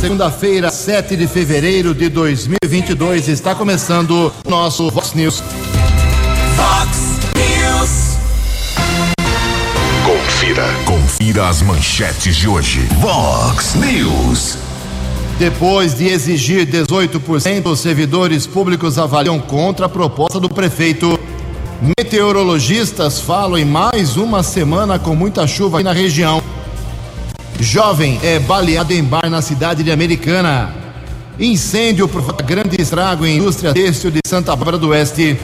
Segunda-feira, 0.00 0.70
7 0.70 1.16
de 1.16 1.26
fevereiro 1.26 1.94
de 1.94 2.10
2022, 2.10 3.28
está 3.28 3.54
começando 3.54 4.30
o 4.44 4.50
nosso 4.50 4.90
Vox 4.90 5.14
News. 5.14 5.42
Vox 6.54 7.18
News. 7.34 8.18
Confira, 10.04 10.64
confira 10.84 11.48
as 11.48 11.62
manchetes 11.62 12.36
de 12.36 12.46
hoje. 12.46 12.80
Vox 13.00 13.74
News. 13.74 14.58
Depois 15.38 15.94
de 15.94 16.08
exigir 16.08 16.66
18%, 16.66 17.66
os 17.66 17.80
servidores 17.80 18.46
públicos 18.46 18.98
avaliam 18.98 19.40
contra 19.40 19.86
a 19.86 19.88
proposta 19.88 20.38
do 20.38 20.48
prefeito. 20.48 21.18
Meteorologistas 21.98 23.18
falam 23.18 23.58
em 23.58 23.64
mais 23.64 24.18
uma 24.18 24.42
semana 24.42 24.98
com 24.98 25.16
muita 25.16 25.46
chuva 25.46 25.78
aqui 25.78 25.84
na 25.84 25.92
região. 25.92 26.42
Jovem 27.60 28.20
é 28.22 28.38
baleado 28.38 28.92
em 28.92 29.02
bar 29.02 29.28
na 29.30 29.40
cidade 29.40 29.82
de 29.82 29.90
Americana. 29.90 30.74
Incêndio 31.38 32.08
provoca 32.08 32.44
grande 32.44 32.80
estrago 32.80 33.26
em 33.26 33.38
indústria 33.38 33.72
têxtil 33.72 34.10
de 34.10 34.20
Santa 34.26 34.54
Bárbara 34.54 34.78
do 34.78 34.88
Oeste. 34.88 35.38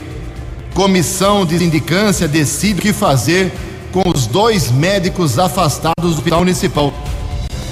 Comissão 0.73 1.45
de 1.45 1.57
sindicância 1.57 2.27
decide 2.27 2.79
o 2.79 2.81
que 2.81 2.93
fazer 2.93 3.51
com 3.91 4.09
os 4.09 4.25
dois 4.25 4.71
médicos 4.71 5.37
afastados 5.37 5.93
do 6.01 6.09
hospital 6.09 6.39
municipal. 6.39 6.93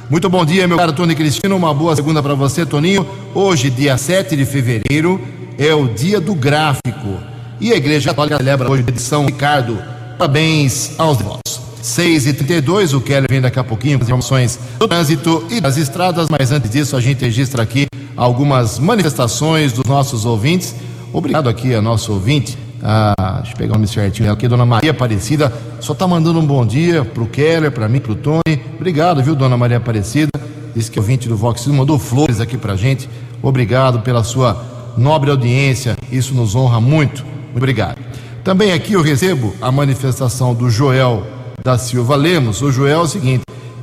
Muito 0.07 0.29
bom 0.29 0.45
dia, 0.45 0.67
meu 0.67 0.77
caro 0.77 0.93
Tony 0.93 1.15
Cristino. 1.15 1.55
Uma 1.55 1.73
boa 1.73 1.95
segunda 1.95 2.21
para 2.21 2.35
você, 2.35 2.63
Toninho. 2.63 3.07
Hoje, 3.33 3.71
dia 3.71 3.97
7 3.97 4.35
de 4.35 4.45
fevereiro, 4.45 5.19
é 5.57 5.73
o 5.73 5.87
dia 5.87 6.21
do 6.21 6.35
gráfico. 6.35 7.19
E 7.59 7.73
a 7.73 7.75
Igreja 7.75 8.09
Católica 8.09 8.37
celebra 8.37 8.69
hoje 8.69 8.83
a 8.85 8.89
edição 8.89 9.25
Ricardo. 9.25 9.81
Parabéns 10.15 10.91
aos 10.99 11.17
devotos. 11.17 11.59
6 11.81 12.27
e 12.27 12.33
32 12.33 12.93
o 12.93 13.01
Keller 13.01 13.27
vem 13.27 13.41
daqui 13.41 13.57
a 13.57 13.63
pouquinho 13.63 13.97
com 13.97 14.03
as 14.03 14.09
informações 14.09 14.59
do 14.77 14.87
trânsito 14.87 15.47
e 15.49 15.59
das 15.59 15.75
estradas, 15.75 16.27
mas 16.29 16.51
antes 16.51 16.69
disso 16.69 16.95
a 16.95 17.01
gente 17.01 17.21
registra 17.21 17.63
aqui 17.63 17.87
algumas 18.15 18.77
manifestações 18.77 19.73
dos 19.73 19.85
nossos 19.85 20.23
ouvintes. 20.23 20.75
Obrigado 21.11 21.49
aqui 21.49 21.73
a 21.73 21.81
nosso 21.81 22.13
ouvinte, 22.13 22.57
ah, 22.87 23.37
deixa 23.37 23.53
eu 23.53 23.57
pegar 23.57 23.71
o 23.71 23.75
nome 23.77 23.87
certinho 23.87 24.31
aqui, 24.31 24.47
dona 24.47 24.63
Maria 24.63 24.91
Aparecida, 24.91 25.51
só 25.79 25.93
está 25.93 26.07
mandando 26.07 26.39
um 26.39 26.45
bom 26.45 26.63
dia 26.63 27.03
pro 27.03 27.25
Keller, 27.25 27.71
para 27.71 27.89
mim, 27.89 27.99
pro 27.99 28.13
Tony. 28.13 28.61
Obrigado, 28.75 29.23
viu, 29.23 29.33
dona 29.33 29.57
Maria 29.57 29.77
Aparecida? 29.77 30.29
Disse 30.75 30.91
que 30.91 30.99
o 30.99 31.01
ouvinte 31.01 31.27
do 31.27 31.35
Vox 31.35 31.65
mandou 31.65 31.97
flores 31.97 32.39
aqui 32.39 32.57
pra 32.59 32.75
gente. 32.75 33.09
Obrigado 33.41 34.01
pela 34.01 34.23
sua 34.23 34.63
nobre 34.95 35.31
audiência, 35.31 35.97
isso 36.11 36.35
nos 36.35 36.53
honra 36.53 36.79
muito. 36.79 37.23
Muito 37.25 37.57
obrigado. 37.57 37.97
Também 38.43 38.71
aqui 38.71 38.93
eu 38.93 39.01
recebo 39.01 39.55
a 39.59 39.71
manifestação 39.71 40.53
do 40.53 40.69
Joel 40.69 41.25
da 41.63 41.79
Silva 41.79 42.15
Lemos. 42.15 42.61
O 42.61 42.71
Joel 42.71 42.99
é 42.99 43.01
o 43.01 43.07
seguinte: 43.07 43.41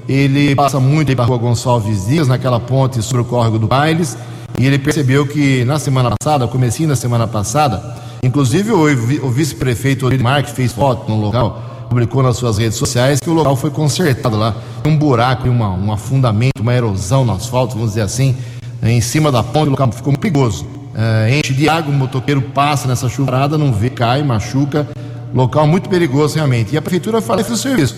ele 0.09 0.55
passa 0.55 0.79
muito 0.79 1.09
aí 1.09 1.17
para 1.17 1.25
rua 1.25 1.39
Gonçalves 1.39 2.07
Dias, 2.07 2.29
naquela 2.29 2.61
ponte 2.61 3.03
sobre 3.03 3.23
o 3.23 3.25
córrego 3.25 3.59
do 3.59 3.67
Bailes, 3.67 4.17
e 4.57 4.65
ele 4.65 4.79
percebeu 4.79 5.27
que 5.27 5.65
na 5.65 5.81
semana 5.81 6.15
passada, 6.17 6.47
comecinho 6.47 6.91
da 6.91 6.95
semana 6.95 7.27
passada, 7.27 8.01
inclusive 8.23 8.73
o, 8.73 8.85
o 9.27 9.31
vice-prefeito 9.31 10.09
Mark 10.23 10.47
fez 10.49 10.73
foto 10.73 11.11
no 11.11 11.21
local, 11.21 11.87
publicou 11.89 12.23
nas 12.23 12.37
suas 12.37 12.59
redes 12.59 12.79
sociais 12.79 13.21
que 13.21 13.29
o 13.29 13.33
local 13.33 13.57
foi 13.57 13.71
consertado 13.71 14.37
lá, 14.37 14.55
um 14.85 14.97
buraco, 14.97 15.49
uma, 15.49 15.71
um 15.71 15.93
afundamento, 15.93 16.63
uma 16.63 16.75
erosão 16.75 17.25
no 17.25 17.33
asfalto, 17.33 17.75
vamos 17.75 17.91
dizer 17.91 18.03
assim, 18.03 18.37
em 18.83 19.01
cima 19.01 19.31
da 19.31 19.43
ponte, 19.43 19.69
o 19.69 19.71
local 19.71 19.93
ficou 19.93 20.13
perigoso. 20.17 20.67
É, 20.95 21.39
enche 21.39 21.55
de 21.55 21.69
água, 21.69 21.93
o 21.93 21.97
motoqueiro 21.97 22.43
passa 22.43 22.89
nessa 22.89 23.09
chuvarada, 23.09 23.57
não 23.57 23.73
vê, 23.73 23.89
cai, 23.89 24.23
machuca. 24.23 24.89
Local 25.35 25.67
muito 25.67 25.89
perigoso 25.89 26.35
realmente. 26.35 26.75
E 26.75 26.77
a 26.77 26.83
prefeitura 26.83 27.23
faz 27.23 27.49
o 27.49 27.57
serviço, 27.57 27.97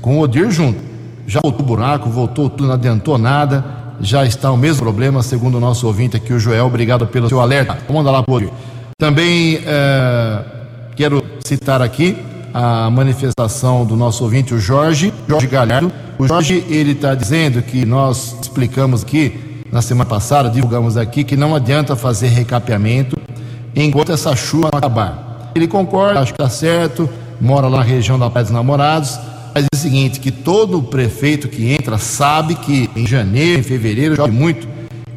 com 0.00 0.18
o 0.18 0.22
Odir 0.22 0.50
junto. 0.50 0.80
Já 1.26 1.40
voltou 1.42 1.62
o 1.62 1.68
buraco, 1.68 2.08
voltou 2.08 2.48
tudo, 2.48 2.66
não 2.66 2.74
adiantou 2.74 3.18
nada. 3.18 3.64
Já 4.00 4.24
está 4.24 4.50
o 4.50 4.56
mesmo 4.56 4.82
problema, 4.82 5.22
segundo 5.22 5.58
o 5.58 5.60
nosso 5.60 5.86
ouvinte 5.86 6.16
aqui, 6.16 6.32
o 6.32 6.38
Joel. 6.38 6.66
Obrigado 6.66 7.06
pelo 7.06 7.28
seu 7.28 7.40
alerta. 7.40 7.78
Mandar 7.92 8.10
lá 8.10 8.24
Odir. 8.26 8.50
Também 9.00 9.62
é, 9.64 10.44
quero 10.94 11.24
citar 11.42 11.80
aqui 11.80 12.18
a 12.52 12.90
manifestação 12.90 13.86
do 13.86 13.96
nosso 13.96 14.22
ouvinte, 14.22 14.52
o 14.52 14.60
Jorge, 14.60 15.10
Jorge 15.26 15.46
Galhardo. 15.46 15.90
O 16.18 16.28
Jorge, 16.28 16.62
ele 16.68 16.92
está 16.92 17.14
dizendo 17.14 17.62
que 17.62 17.86
nós 17.86 18.36
explicamos 18.42 19.02
aqui 19.02 19.62
na 19.72 19.80
semana 19.80 20.04
passada, 20.04 20.50
divulgamos 20.50 20.98
aqui, 20.98 21.24
que 21.24 21.34
não 21.34 21.54
adianta 21.54 21.96
fazer 21.96 22.28
recapeamento 22.28 23.16
enquanto 23.74 24.12
essa 24.12 24.36
chuva 24.36 24.68
acabar. 24.70 25.50
Ele 25.54 25.66
concorda, 25.66 26.20
acho 26.20 26.34
que 26.34 26.42
está 26.42 26.50
certo, 26.50 27.08
mora 27.40 27.68
lá 27.68 27.78
na 27.78 27.84
região 27.84 28.18
da 28.18 28.28
Praia 28.28 28.44
dos 28.44 28.52
Namorados, 28.52 29.18
mas 29.54 29.64
é 29.64 29.68
o 29.74 29.78
seguinte, 29.78 30.20
que 30.20 30.30
todo 30.30 30.82
prefeito 30.82 31.48
que 31.48 31.72
entra 31.72 31.96
sabe 31.96 32.54
que 32.54 32.90
em 32.94 33.06
janeiro, 33.06 33.60
em 33.60 33.62
fevereiro, 33.62 34.14
chove 34.14 34.30
muito, 34.30 34.68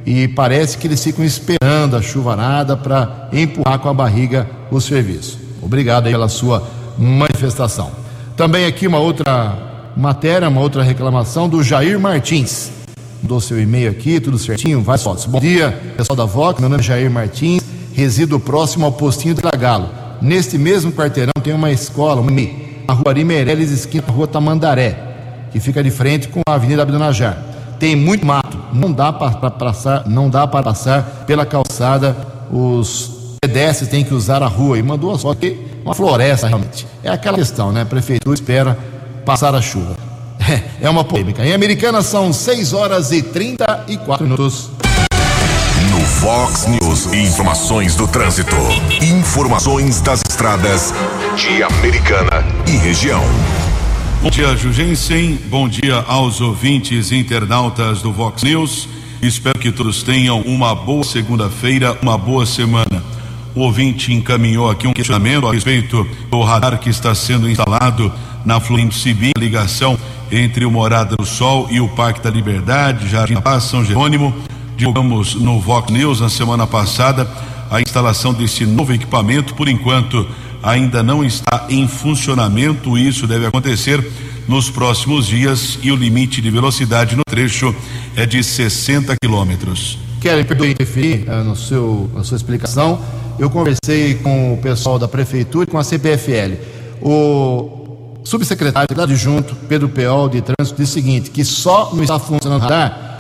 e 0.06 0.28
parece 0.28 0.78
que 0.78 0.88
eles 0.88 1.04
ficam 1.04 1.24
esperando 1.24 1.96
a 1.96 2.02
chuvarada 2.02 2.76
para 2.76 3.30
empurrar 3.32 3.80
com 3.80 3.90
a 3.90 3.94
barriga 3.94 4.48
o 4.70 4.80
serviço. 4.82 5.40
Obrigado 5.62 6.06
pela 6.06 6.28
sua 6.28 6.68
manifestação. 6.98 7.92
Também 8.36 8.66
aqui 8.66 8.88
uma 8.88 9.00
outra 9.00 9.92
matéria, 9.96 10.50
uma 10.50 10.62
outra 10.62 10.84
reclamação 10.84 11.48
do 11.48 11.64
Jair 11.64 12.00
Martins 12.00 12.72
mandou 13.24 13.40
seu 13.40 13.60
e-mail 13.60 13.90
aqui, 13.90 14.20
tudo 14.20 14.38
certinho, 14.38 14.82
vai 14.82 14.98
fotos. 14.98 15.26
Bom 15.26 15.40
dia, 15.40 15.72
pessoal 15.96 16.18
da 16.18 16.26
Vox, 16.26 16.60
meu 16.60 16.68
nome 16.68 16.82
é 16.82 16.84
Jair 16.84 17.10
Martins, 17.10 17.64
resido 17.94 18.38
próximo 18.38 18.86
ao 18.86 18.92
postinho 18.92 19.34
do 19.34 19.42
Galo. 19.58 19.90
Neste 20.22 20.58
mesmo 20.58 20.92
quarteirão 20.92 21.32
tem 21.42 21.54
uma 21.54 21.72
escola, 21.72 22.20
uma 22.20 22.32
a 22.86 22.92
rua 22.92 23.06
Ari 23.08 23.24
Meirelles, 23.24 23.72
esquina 23.72 24.04
da 24.06 24.12
rua 24.12 24.28
Tamandaré, 24.28 24.98
que 25.54 25.60
fica 25.62 25.82
de 25.82 25.90
frente 25.90 26.28
com 26.28 26.42
a 26.46 26.56
Avenida 26.56 26.82
Abdunajar. 26.82 27.42
Tem 27.80 27.96
muito 27.96 28.26
mato, 28.26 28.58
não 28.74 28.92
dá 28.92 29.14
para 29.14 29.52
passar, 29.52 30.08
não 30.08 30.30
dá 30.30 30.48
para 30.48 30.64
passar 30.64 31.24
pela 31.26 31.46
calçada, 31.46 32.16
os 32.52 33.38
pedestres 33.42 33.90
têm 33.90 34.04
que 34.04 34.14
usar 34.14 34.42
a 34.42 34.48
rua. 34.48 34.78
E 34.78 34.84
mandou 34.84 35.18
só 35.18 35.34
que 35.34 35.74
uma 35.84 35.94
floresta 35.94 36.48
realmente. 36.48 36.88
É 37.04 37.10
aquela 37.10 37.38
questão, 37.38 37.72
né? 37.72 37.82
A 37.82 37.86
prefeitura 37.86 38.34
espera 38.34 38.78
passar 39.26 39.54
a 39.54 39.62
chuva. 39.62 39.96
É 40.82 40.90
uma 40.90 41.06
polêmica. 41.06 41.46
Em 41.46 41.54
Americana 41.54 42.02
são 42.02 42.34
6 42.34 42.74
horas 42.74 43.14
e 43.14 43.22
34 43.22 44.26
minutos. 44.26 44.70
No 45.90 46.02
Fox 46.02 46.68
News, 46.68 47.06
informações 47.14 47.96
do 47.96 48.06
trânsito. 48.06 48.56
Informações 49.02 50.02
das 50.02 50.22
estradas 50.30 50.94
de 51.38 51.64
Americana 51.64 52.44
e 52.68 52.72
região. 52.72 53.24
Bom 54.24 54.30
dia, 54.30 54.56
Jugensen. 54.56 55.38
Bom 55.50 55.68
dia 55.68 55.98
aos 56.08 56.40
ouvintes 56.40 57.12
internautas 57.12 58.02
do 58.02 58.10
Vox 58.14 58.42
News. 58.42 58.88
Espero 59.22 59.60
que 59.60 59.70
todos 59.70 60.02
tenham 60.02 60.40
uma 60.44 60.74
boa 60.74 61.04
segunda-feira, 61.04 61.98
uma 62.02 62.18
boa 62.18 62.46
semana. 62.46 63.04
O 63.54 63.60
ouvinte 63.60 64.14
encaminhou 64.14 64.70
aqui 64.70 64.88
um 64.88 64.94
questionamento 64.94 65.46
a 65.46 65.52
respeito 65.52 66.08
do 66.32 66.42
radar 66.42 66.80
que 66.80 66.90
está 66.90 67.14
sendo 67.14 67.50
instalado 67.50 68.10
na 68.46 68.62
Florindo 68.62 68.94
Cibim, 68.94 69.32
ligação 69.38 70.00
entre 70.32 70.64
o 70.64 70.72
Morada 70.72 71.18
do 71.18 71.26
Sol 71.26 71.68
e 71.70 71.82
o 71.82 71.90
Parque 71.90 72.22
da 72.22 72.30
Liberdade, 72.30 73.10
Jardim 73.10 73.42
Paz, 73.42 73.66
São 73.66 73.84
Jerônimo. 73.84 74.34
Divulgamos 74.78 75.36
no 75.36 75.60
Vox 75.60 75.92
News 75.92 76.22
na 76.22 76.30
semana 76.30 76.66
passada 76.66 77.30
a 77.70 77.82
instalação 77.82 78.34
desse 78.34 78.66
novo 78.66 78.94
equipamento. 78.94 79.54
Por 79.54 79.68
enquanto, 79.68 80.26
ainda 80.64 81.04
não 81.04 81.24
está 81.24 81.68
em 81.70 81.88
funcionamento. 81.88 82.98
Isso 82.98 83.28
deve 83.28 83.46
acontecer 83.46 84.04
nos 84.48 84.70
próximos 84.70 85.28
dias 85.28 85.78
e 85.84 85.92
o 85.92 85.96
limite 85.96 86.42
de 86.42 86.50
velocidade 86.50 87.16
no 87.16 87.24
trecho 87.24 87.76
é 88.16 88.26
de 88.26 88.42
60 88.42 89.14
quilômetros. 89.22 90.00
Querem 90.22 90.42
interferir 90.42 91.28
uh, 91.28 91.44
no 91.44 91.56
seu, 91.56 92.10
na 92.16 92.24
sua 92.24 92.38
explicação. 92.38 93.00
Eu 93.38 93.50
conversei 93.50 94.16
com 94.16 94.54
o 94.54 94.58
pessoal 94.58 94.98
da 94.98 95.08
prefeitura 95.08 95.66
e 95.66 95.68
com 95.68 95.78
a 95.78 95.84
CPFL. 95.84 96.54
O 97.02 98.20
subsecretário 98.24 99.02
adjunto, 99.02 99.56
Pedro 99.68 99.90
Peol, 99.90 100.30
de 100.30 100.42
trânsito, 100.42 100.82
disse 100.82 100.92
o 100.92 100.94
seguinte: 100.94 101.30
que 101.30 101.44
só 101.44 101.94
não 101.94 102.04
está 102.04 102.18
funcionando 102.20 102.64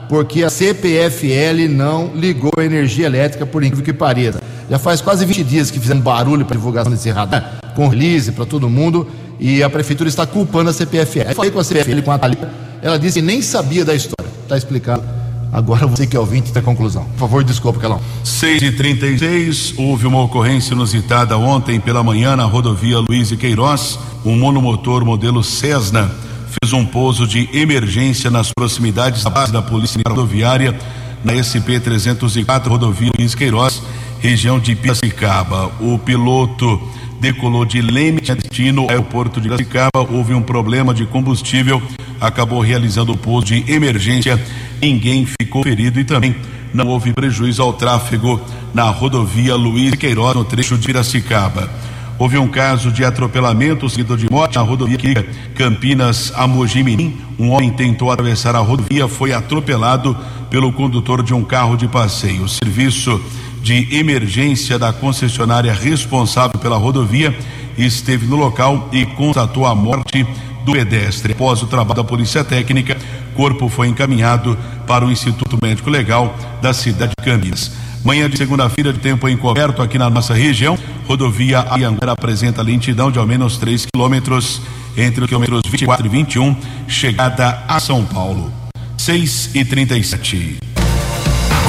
porque 0.08 0.44
a 0.44 0.50
CPFL 0.50 1.68
não 1.70 2.12
ligou 2.16 2.52
a 2.58 2.64
energia 2.64 3.06
elétrica, 3.06 3.46
por 3.46 3.64
incrível 3.64 3.84
que 3.84 3.94
pareça. 3.94 4.40
Já 4.74 4.80
faz 4.80 5.02
quase 5.02 5.24
20 5.24 5.44
dias 5.44 5.70
que 5.70 5.80
fizemos 5.80 6.04
barulho 6.04 6.44
para 6.48 6.56
divulgação 6.58 6.92
desse 6.92 7.08
radar, 7.12 7.60
com 7.76 7.88
release 7.88 8.32
para 8.32 8.44
todo 8.44 8.68
mundo, 8.68 9.08
e 9.40 9.62
a 9.62 9.70
prefeitura 9.70 10.10
está 10.10 10.26
culpando 10.26 10.72
a 10.72 10.74
CPFL. 10.74 11.30
Eu 11.30 11.36
falei 11.36 11.52
com 11.52 11.60
a 11.60 11.64
CPFL, 11.64 12.02
com 12.02 12.12
a 12.12 12.18
Thalita, 12.18 12.52
ela 12.82 12.98
disse 12.98 13.20
que 13.20 13.22
nem 13.24 13.40
sabia 13.40 13.86
da 13.86 13.94
história. 13.94 14.28
Está 14.42 14.58
explicado. 14.58 15.04
Agora 15.52 15.86
você 15.86 16.08
que 16.08 16.18
é 16.18 16.20
ouvinte 16.20 16.52
tem 16.52 16.60
a 16.60 16.66
conclusão. 16.66 17.04
Por 17.04 17.20
favor, 17.20 17.44
desculpa, 17.44 17.80
Calão. 17.80 18.02
6 18.24 18.64
e 18.64 18.72
36 18.72 19.76
houve 19.78 20.08
uma 20.08 20.24
ocorrência 20.24 20.74
inusitada 20.74 21.38
ontem 21.38 21.80
pela 21.80 22.04
manhã 22.04 22.36
na 22.36 22.46
rodovia 22.46 22.98
Luiz 22.98 23.30
e 23.30 23.38
Queiroz. 23.38 24.00
Um 24.26 24.36
monomotor 24.36 25.06
modelo 25.06 25.44
Cessna 25.44 26.10
fez 26.48 26.74
um 26.74 26.84
pouso 26.84 27.28
de 27.28 27.48
emergência 27.54 28.32
nas 28.32 28.50
proximidades 28.52 29.24
da 29.24 29.30
base 29.30 29.54
da 29.54 29.62
Polícia 29.62 30.02
Rodoviária 30.08 30.76
na 31.24 31.34
SP-304, 31.34 32.68
rodovia 32.68 33.12
Luiz 33.18 33.34
Queiroz, 33.34 33.82
região 34.24 34.58
de 34.58 34.74
Piracicaba. 34.74 35.70
O 35.82 36.00
piloto 36.00 36.82
decolou 37.20 37.66
de 37.66 37.82
Leme 37.82 38.22
destino 38.22 38.84
ao 38.84 38.90
aeroporto 38.90 39.42
de 39.42 39.50
Piracicaba. 39.50 40.00
Houve 40.10 40.34
um 40.34 40.42
problema 40.42 40.94
de 40.94 41.06
combustível, 41.06 41.82
acabou 42.22 42.62
realizando 42.62 43.12
o 43.12 43.18
pouso 43.18 43.48
de 43.48 43.70
emergência. 43.70 44.42
Ninguém 44.82 45.26
ficou 45.26 45.62
ferido 45.62 46.00
e 46.00 46.06
também 46.06 46.34
não 46.74 46.88
houve 46.88 47.12
prejuízo 47.12 47.62
ao 47.62 47.74
tráfego 47.74 48.40
na 48.74 48.90
rodovia 48.90 49.56
Luiz 49.56 49.94
Queiroz, 49.96 50.36
no 50.36 50.46
trecho 50.46 50.78
de 50.78 50.88
Piracicaba. 50.88 51.70
Houve 52.18 52.38
um 52.38 52.48
caso 52.48 52.92
de 52.92 53.04
atropelamento 53.04 53.90
seguido 53.90 54.16
de 54.16 54.32
morte 54.32 54.56
na 54.56 54.62
rodovia 54.62 55.28
Campinas 55.54 56.32
a 56.34 56.48
Mojimirim. 56.48 57.18
Um 57.38 57.50
homem 57.50 57.72
tentou 57.72 58.10
atravessar 58.10 58.56
a 58.56 58.60
rodovia, 58.60 59.06
foi 59.10 59.34
atropelado 59.34 60.16
pelo 60.50 60.72
condutor 60.72 61.22
de 61.22 61.34
um 61.34 61.44
carro 61.44 61.76
de 61.76 61.90
passeio. 61.90 62.44
O 62.44 62.48
serviço 62.48 63.20
de 63.64 63.96
emergência 63.96 64.78
da 64.78 64.92
concessionária 64.92 65.74
responsável 65.74 66.60
pela 66.60 66.76
rodovia 66.76 67.34
esteve 67.78 68.28
no 68.28 68.36
local 68.36 68.90
e 68.92 69.06
constatou 69.06 69.66
a 69.66 69.74
morte 69.74 70.28
do 70.66 70.74
pedestre. 70.74 71.32
Após 71.32 71.64
o 71.64 71.68
trabalho 71.68 71.96
da 71.96 72.04
Polícia 72.04 72.44
Técnica, 72.44 72.98
o 73.32 73.36
corpo 73.36 73.70
foi 73.70 73.88
encaminhado 73.88 74.58
para 74.86 75.06
o 75.06 75.12
Instituto 75.12 75.58
Médico 75.62 75.90
Legal 75.90 76.36
da 76.62 76.74
cidade 76.74 77.14
de 77.18 77.26
Campinas. 77.26 77.72
Manhã 78.04 78.30
de 78.30 78.38
segunda-feira 78.38 78.92
de 78.92 79.00
tempo 79.00 79.30
encoberto 79.30 79.82
aqui 79.82 79.98
na 79.98 80.10
nossa 80.10 80.34
região. 80.34 80.78
Rodovia 81.08 81.66
Ayanguera 81.70 82.12
apresenta 82.12 82.62
lentidão 82.62 83.10
de 83.10 83.18
ao 83.18 83.26
menos 83.26 83.58
3 83.58 83.86
quilômetros 83.86 84.62
entre 84.98 85.24
os 85.24 85.28
quilômetros 85.28 85.62
24 85.66 86.06
e 86.06 86.10
21, 86.10 86.56
chegada 86.86 87.64
a 87.66 87.80
São 87.80 88.06
Paulo. 88.06 88.52
6 88.98 89.52
e 89.56 89.64
37. 89.64 90.73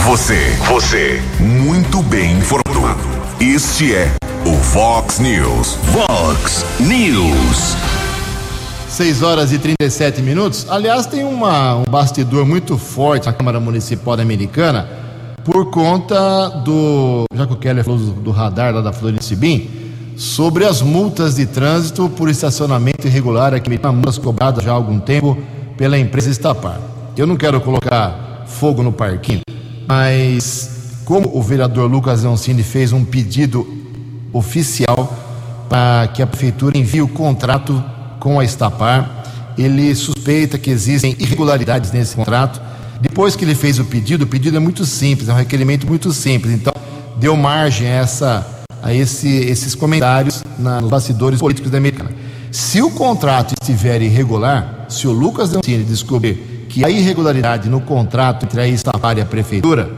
Você, 0.05 0.51
você, 0.69 1.23
muito 1.41 2.03
bem 2.03 2.33
informado. 2.33 3.01
Este 3.41 3.95
é 3.95 4.15
o 4.45 4.55
Fox 4.55 5.19
News. 5.19 5.79
Fox 5.93 6.67
News. 6.79 7.75
6 8.87 9.23
horas 9.23 9.51
e 9.51 9.59
37 9.59 10.21
minutos. 10.21 10.67
Aliás, 10.69 11.07
tem 11.07 11.25
uma, 11.25 11.77
um 11.77 11.85
bastidor 11.85 12.45
muito 12.45 12.77
forte 12.77 13.25
na 13.25 13.33
Câmara 13.33 13.59
Municipal 13.59 14.21
Americana 14.21 14.87
por 15.43 15.71
conta 15.71 16.51
do. 16.51 17.25
Já 17.35 17.47
que 17.47 17.55
o 17.55 17.57
Keller 17.57 17.83
falou 17.83 17.99
do, 17.99 18.13
do 18.13 18.31
radar 18.31 18.75
lá 18.75 18.83
da 18.83 18.93
Florence 18.93 19.35
Bim, 19.35 19.71
sobre 20.19 20.67
as 20.67 20.83
multas 20.83 21.37
de 21.37 21.47
trânsito 21.47 22.11
por 22.11 22.29
estacionamento 22.29 23.07
irregular 23.07 23.55
aqui, 23.55 23.71
multas 23.71 24.19
cobradas 24.19 24.63
já 24.63 24.71
há 24.73 24.75
algum 24.75 25.01
tempo 25.01 25.39
pela 25.79 25.99
empresa 25.99 26.29
Estapar. 26.29 26.79
Eu 27.17 27.27
não 27.27 27.37
quero 27.37 27.59
colocar 27.63 28.45
fogo 28.47 28.83
no 28.83 28.93
parquinho, 28.93 29.41
mas 29.87 30.71
como 31.05 31.37
o 31.37 31.43
vereador 31.43 31.91
Lucas 31.91 32.23
Leoncini 32.23 32.63
fez 32.63 32.93
um 32.93 33.05
pedido 33.05 33.67
oficial 34.33 35.17
para 35.69 36.09
que 36.09 36.23
a 36.23 36.27
prefeitura 36.27 36.77
envie 36.79 37.03
o 37.03 37.09
contrato 37.09 37.83
com 38.19 38.41
a 38.41 38.45
Estapar, 38.45 39.55
ele 39.57 39.95
suspeita 39.95 40.59
que 40.59 40.71
existem 40.71 41.15
irregularidades 41.19 41.93
nesse 41.93 42.17
contrato 42.17 42.61
depois 43.05 43.37
que 43.37 43.45
ele 43.45 43.55
fez 43.55 43.79
o 43.79 43.85
pedido, 43.85 44.25
o 44.25 44.27
pedido 44.27 44.57
é 44.57 44.61
muito 44.61 44.87
simples, 44.87 45.29
é 45.29 45.33
um 45.33 45.37
requerimento 45.37 45.87
muito 45.87 46.11
simples. 46.13 46.55
Então, 46.55 46.73
deu 47.19 47.37
margem 47.37 47.87
a, 47.87 47.91
essa, 47.91 48.65
a 48.83 48.95
esse, 48.95 49.29
esses 49.29 49.75
comentários 49.75 50.43
na, 50.59 50.81
nos 50.81 50.91
bastidores 50.91 51.39
políticos 51.39 51.71
da 51.71 51.77
Americana. 51.77 52.11
Se 52.51 52.81
o 52.81 52.91
contrato 52.91 53.55
estiver 53.61 54.01
irregular, 54.01 54.87
se 54.89 55.07
o 55.07 55.13
Lucas 55.13 55.51
Leoncini 55.51 55.85
descobrir 55.85 56.54
que 56.75 56.85
há 56.85 56.91
irregularidade 56.91 57.69
no 57.69 57.81
contrato 57.81 58.47
entre 58.47 58.61
a 58.61 58.67
Estapar 58.67 59.17
e 59.17 59.21
a 59.21 59.25
Prefeitura, 59.25 59.89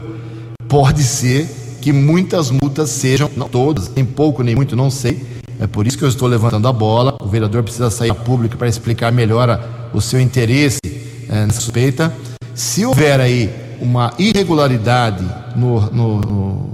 pode 0.67 1.01
ser 1.01 1.49
que 1.81 1.91
muitas 1.91 2.51
multas 2.51 2.91
sejam, 2.91 3.31
não 3.35 3.49
todas, 3.49 3.91
nem 3.95 4.05
pouco 4.05 4.43
nem 4.43 4.55
muito, 4.55 4.75
não 4.75 4.91
sei. 4.91 5.25
É 5.59 5.65
por 5.65 5.87
isso 5.87 5.97
que 5.97 6.03
eu 6.03 6.07
estou 6.07 6.27
levantando 6.27 6.67
a 6.67 6.71
bola. 6.71 7.17
O 7.19 7.27
vereador 7.27 7.63
precisa 7.63 7.89
sair 7.89 8.11
a 8.11 8.15
público 8.15 8.57
para 8.57 8.67
explicar 8.67 9.11
melhor 9.11 9.89
o 9.91 9.99
seu 9.99 10.21
interesse 10.21 10.77
é, 11.27 11.47
nessa 11.47 11.61
suspeita. 11.61 12.13
Se 12.53 12.85
houver 12.85 13.19
aí 13.19 13.49
uma 13.81 14.13
irregularidade 14.19 15.25
no, 15.55 15.81
no, 15.89 16.21
no, 16.21 16.69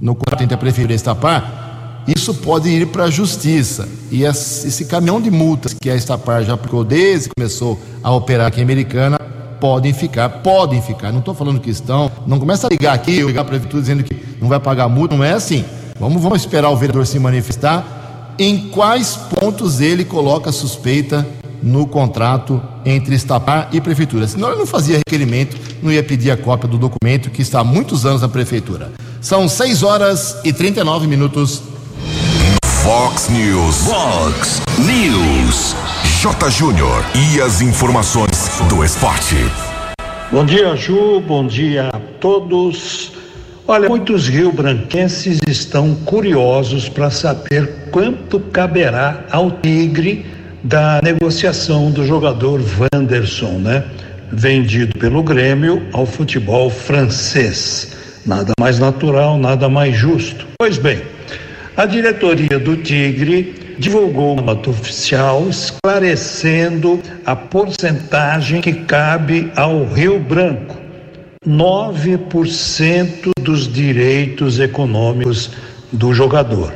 no 0.00 0.14
contrato 0.16 0.42
entre 0.42 0.56
a 0.56 0.58
Prefeitura 0.58 0.94
e 0.94 0.94
a 0.94 0.96
Estapar, 0.96 2.02
isso 2.08 2.34
pode 2.34 2.68
ir 2.68 2.88
para 2.88 3.04
a 3.04 3.10
Justiça. 3.10 3.88
E 4.10 4.24
esse 4.24 4.84
caminhão 4.86 5.20
de 5.20 5.30
multas 5.30 5.74
que 5.74 5.88
a 5.88 5.94
Estapar 5.94 6.42
já 6.42 6.54
aplicou 6.54 6.82
desde 6.82 7.28
que 7.28 7.34
começou 7.36 7.78
a 8.02 8.12
operar 8.12 8.48
aqui 8.48 8.58
em 8.58 8.64
Americana, 8.64 9.27
podem 9.60 9.92
ficar, 9.92 10.28
podem 10.28 10.80
ficar. 10.80 11.12
Não 11.12 11.20
estou 11.20 11.34
falando 11.34 11.60
que 11.60 11.70
estão. 11.70 12.10
Não 12.26 12.38
começa 12.38 12.66
a 12.66 12.70
ligar 12.70 12.94
aqui, 12.94 13.22
ligar 13.22 13.44
para 13.44 13.56
a 13.56 13.58
Prefeitura 13.58 13.82
dizendo 13.82 14.02
que 14.02 14.16
não 14.40 14.48
vai 14.48 14.60
pagar 14.60 14.88
multa, 14.88 15.16
não 15.16 15.24
é 15.24 15.32
assim. 15.32 15.64
Vamos, 15.98 16.22
vamos 16.22 16.40
esperar 16.40 16.70
o 16.70 16.76
vereador 16.76 17.06
se 17.06 17.18
manifestar. 17.18 18.34
Em 18.38 18.68
quais 18.68 19.16
pontos 19.16 19.80
ele 19.80 20.04
coloca 20.04 20.52
suspeita 20.52 21.26
no 21.62 21.86
contrato 21.86 22.62
entre 22.84 23.14
Estapar 23.14 23.68
e 23.72 23.80
Prefeitura. 23.80 24.26
Senão 24.26 24.48
ele 24.48 24.58
não 24.58 24.66
fazia 24.66 24.98
requerimento, 24.98 25.56
não 25.82 25.90
ia 25.90 26.02
pedir 26.02 26.30
a 26.30 26.36
cópia 26.36 26.68
do 26.68 26.78
documento 26.78 27.30
que 27.30 27.42
está 27.42 27.60
há 27.60 27.64
muitos 27.64 28.06
anos 28.06 28.22
na 28.22 28.28
Prefeitura. 28.28 28.92
São 29.20 29.48
6 29.48 29.82
horas 29.82 30.36
e 30.44 30.52
39 30.52 31.06
minutos. 31.06 31.62
Fox 32.88 33.28
News. 33.28 33.86
Fox 33.86 34.62
News. 34.78 35.76
J. 36.22 36.50
Júnior 36.50 37.04
e 37.14 37.38
as 37.38 37.60
informações 37.60 38.62
do 38.66 38.82
esporte. 38.82 39.36
Bom 40.32 40.42
dia, 40.42 40.74
Ju. 40.74 41.20
Bom 41.20 41.46
dia 41.46 41.90
a 41.92 42.00
todos. 42.18 43.12
Olha, 43.66 43.90
muitos 43.90 44.26
rio-branquenses 44.26 45.38
estão 45.46 45.96
curiosos 45.96 46.88
para 46.88 47.10
saber 47.10 47.90
quanto 47.90 48.40
caberá 48.40 49.22
ao 49.30 49.50
Tigre 49.50 50.24
da 50.64 50.98
negociação 51.04 51.90
do 51.90 52.06
jogador 52.06 52.58
Wanderson, 52.94 53.58
né? 53.58 53.84
Vendido 54.32 54.98
pelo 54.98 55.22
Grêmio 55.22 55.86
ao 55.92 56.06
futebol 56.06 56.70
francês. 56.70 57.92
Nada 58.24 58.54
mais 58.58 58.78
natural, 58.78 59.36
nada 59.36 59.68
mais 59.68 59.94
justo. 59.94 60.46
Pois 60.58 60.78
bem, 60.78 61.02
a 61.78 61.86
diretoria 61.86 62.58
do 62.58 62.76
Tigre 62.76 63.76
divulgou 63.78 64.32
uma 64.32 64.42
nota 64.42 64.68
oficial 64.68 65.48
esclarecendo 65.48 67.00
a 67.24 67.36
porcentagem 67.36 68.60
que 68.60 68.72
cabe 68.72 69.52
ao 69.54 69.84
Rio 69.84 70.18
Branco. 70.18 70.76
9% 71.46 73.30
dos 73.40 73.72
direitos 73.72 74.58
econômicos 74.58 75.52
do 75.92 76.12
jogador. 76.12 76.74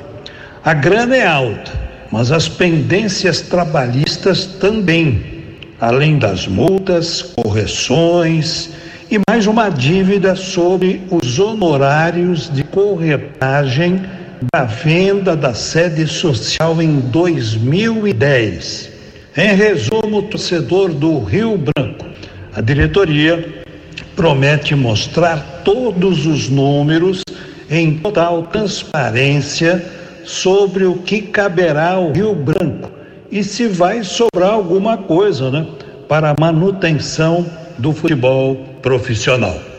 A 0.65 0.73
grana 0.73 1.17
é 1.17 1.27
alta, 1.27 1.73
mas 2.13 2.31
as 2.31 2.49
pendências 2.49 3.41
trabalhistas 3.41 4.47
também, 4.47 5.21
além 5.81 6.17
das 6.17 6.47
multas, 6.47 7.23
correções 7.23 8.71
e 9.11 9.19
mais 9.29 9.49
uma 9.49 9.69
dívida 9.69 10.37
sobre 10.37 11.03
os 11.11 11.41
honorários 11.41 12.49
de 12.49 12.63
corretagem 12.63 14.01
da 14.53 14.65
venda 14.65 15.37
da 15.37 15.55
sede 15.55 16.07
social 16.07 16.81
em 16.83 17.01
2010. 17.01 18.91
Em 19.37 19.55
resumo, 19.55 20.23
torcedor 20.23 20.93
do 20.93 21.23
Rio 21.23 21.57
Branco, 21.59 22.07
a 22.55 22.61
diretoria 22.61 23.63
promete 24.17 24.75
mostrar 24.75 25.63
todos 25.65 26.27
os 26.27 26.49
números 26.49 27.23
em 27.71 27.99
total 27.99 28.43
transparência 28.45 29.85
sobre 30.25 30.85
o 30.85 30.97
que 30.97 31.23
caberá 31.23 31.93
ao 31.93 32.13
Rio 32.13 32.35
Branco 32.35 32.91
e 33.31 33.43
se 33.43 33.67
vai 33.67 34.05
sobrar 34.05 34.53
alguma 34.53 34.99
coisa, 34.99 35.51
né, 35.51 35.67
para 36.09 36.31
a 36.31 36.37
manutenção 36.39 37.47
do 37.79 37.93
futebol 37.93 38.57
profissional. 38.83 39.72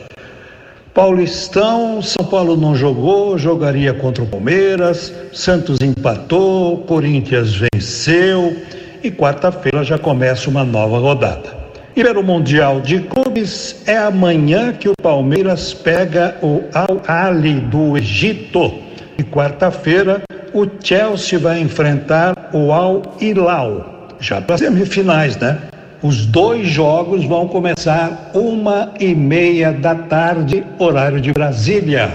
Paulistão, 0.93 2.03
São 2.03 2.23
Paulo 2.23 2.55
não 2.55 2.75
jogou, 2.75 3.35
jogaria 3.35 3.95
contra 3.95 4.23
o 4.23 4.27
Palmeiras, 4.27 5.11
Santos 5.33 5.79
empatou, 5.81 6.77
Corinthians 6.79 7.55
venceu 7.55 8.55
e 9.03 9.09
quarta-feira 9.09 9.83
já 9.83 9.97
começa 9.97 10.51
uma 10.51 10.63
nova 10.63 10.99
rodada. 10.99 11.63
E 11.95 12.03
pelo 12.03 12.21
Mundial 12.21 12.79
de 12.79 12.99
Clubes, 12.99 13.81
é 13.87 13.97
amanhã 13.97 14.71
que 14.71 14.87
o 14.87 14.93
Palmeiras 15.01 15.73
pega 15.73 16.35
o 16.43 16.63
Al 16.73 17.01
Ali 17.07 17.59
do 17.59 17.97
Egito. 17.97 18.71
E 19.17 19.23
quarta-feira, 19.23 20.21
o 20.53 20.67
Chelsea 20.83 21.39
vai 21.39 21.59
enfrentar 21.59 22.51
o 22.53 22.71
Al 22.71 23.01
Hilal. 23.19 24.09
Já 24.19 24.41
para 24.41 24.59
semifinais, 24.59 25.37
né? 25.37 25.59
Os 26.03 26.25
dois 26.25 26.67
jogos 26.67 27.23
vão 27.23 27.47
começar 27.47 28.31
uma 28.33 28.91
e 28.99 29.15
meia 29.15 29.71
da 29.71 29.95
tarde, 29.95 30.61
horário 30.77 31.21
de 31.21 31.31
Brasília. 31.31 32.11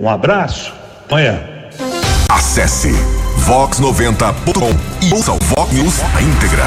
Um 0.00 0.08
abraço. 0.08 0.72
Amanhã. 1.08 1.38
Acesse 2.28 2.90
vox90.com 3.46 5.06
e 5.06 5.14
ouça 5.14 5.30
o 5.34 5.38
Vox 5.38 5.72
News 5.72 5.98
na 6.12 6.20
íntegra. 6.20 6.64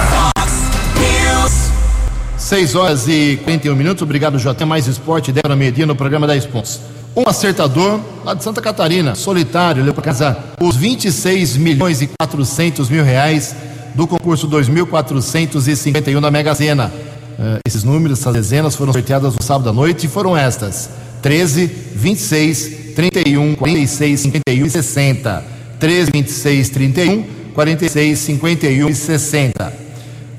6 2.38 2.76
horas 2.76 3.06
e 3.10 3.38
41 3.44 3.76
minutos. 3.76 4.04
Obrigado, 4.04 4.40
Jota. 4.40 4.66
Mais 4.66 4.88
esporte, 4.88 5.34
Débora 5.34 5.58
Medina, 5.58 5.88
no 5.88 5.96
programa 5.96 6.26
da 6.26 6.38
Spons. 6.38 6.80
Um 7.18 7.28
acertador 7.28 8.00
lá 8.24 8.34
de 8.34 8.42
Santa 8.42 8.62
Catarina, 8.62 9.14
solitário, 9.14 9.82
levou 9.82 9.96
para 9.96 10.04
casa 10.06 10.38
os 10.62 10.78
26 10.78 11.58
milhões 11.58 12.02
e 12.02 12.08
400 12.18 12.90
mil 12.90 13.04
reais 13.04 13.54
do 13.96 14.06
concurso 14.06 14.46
2451 14.48 16.22
da 16.22 16.30
Mega 16.30 16.54
Sena. 16.54 16.88
Uh, 16.88 17.60
esses 17.66 17.84
números, 17.84 18.20
essas 18.20 18.34
dezenas 18.34 18.76
foram 18.76 18.94
sorteadas 18.94 19.34
no 19.34 19.42
sábado 19.42 19.70
à 19.70 19.74
noite 19.74 20.06
e 20.06 20.10
foram 20.10 20.38
estas: 20.38 20.90
13, 21.22 21.66
26, 21.66 22.94
31, 22.96 23.56
46, 23.56 24.20
51 24.20 24.66
e 24.66 24.70
60. 24.70 25.44
13, 25.80 26.12
26, 26.12 26.70
31, 26.70 27.24
46, 27.54 28.20
51 28.20 28.90
e 28.90 28.96
60. 28.96 29.74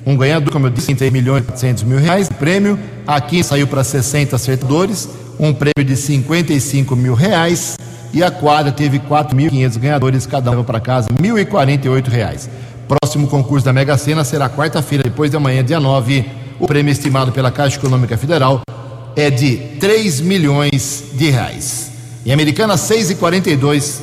Um 0.06 0.16
ganhador, 0.16 0.52
como 0.52 0.66
eu 0.66 0.70
disse, 0.70 0.94
30 0.94 1.10
milhões 1.10 1.42
e 1.42 1.46
400 1.46 1.82
mil 1.82 1.98
reais. 1.98 2.28
Prêmio 2.28 2.78
aqui 3.06 3.42
saiu 3.42 3.66
para 3.66 3.82
60 3.82 4.36
acertadores, 4.36 5.08
um 5.38 5.52
prêmio 5.52 5.84
de 5.84 5.96
55 5.96 6.94
mil 6.94 7.14
reais. 7.14 7.76
E 8.14 8.22
a 8.22 8.30
quadra 8.30 8.72
teve 8.72 8.98
4.500 8.98 9.78
ganhadores, 9.78 10.26
cada 10.26 10.50
um 10.52 10.64
para 10.64 10.80
casa 10.80 11.08
1.048 11.20 12.08
reais. 12.08 12.48
Próximo 12.88 13.26
concurso 13.26 13.64
da 13.64 13.72
Mega 13.72 13.98
Sena 13.98 14.22
será 14.24 14.48
quarta-feira, 14.48 15.02
depois 15.02 15.30
de 15.30 15.36
amanhã, 15.36 15.64
dia 15.64 15.80
9. 15.80 16.24
O 16.60 16.66
prêmio 16.66 16.92
estimado 16.92 17.32
pela 17.32 17.50
Caixa 17.50 17.76
Econômica 17.76 18.16
Federal 18.16 18.62
é 19.16 19.28
de 19.30 19.56
3 19.80 20.20
milhões 20.20 21.04
de 21.12 21.30
reais. 21.30 21.90
Em 22.24 22.32
Americana, 22.32 22.76
6 22.76 23.10
e 23.10 23.14
42 23.16 24.02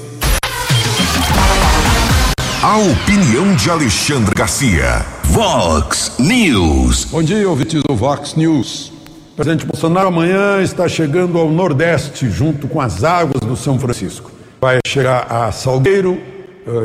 A 2.62 2.78
opinião 2.78 3.56
de 3.56 3.70
Alexandre 3.70 4.34
Garcia. 4.36 5.06
Vox 5.26 6.14
News. 6.20 7.06
Bom 7.06 7.24
dia, 7.24 7.48
ouvintes 7.50 7.82
do 7.84 7.96
Vox 7.96 8.36
News. 8.36 8.92
O 9.34 9.36
presidente 9.36 9.66
Bolsonaro 9.66 10.10
amanhã 10.10 10.62
está 10.62 10.88
chegando 10.88 11.38
ao 11.38 11.50
Nordeste, 11.50 12.30
junto 12.30 12.68
com 12.68 12.80
as 12.80 13.04
águas 13.04 13.42
do 13.42 13.56
São 13.56 13.80
Francisco. 13.80 14.32
Vai 14.62 14.80
chegar 14.86 15.28
a 15.30 15.52
Salgueiro, 15.52 16.22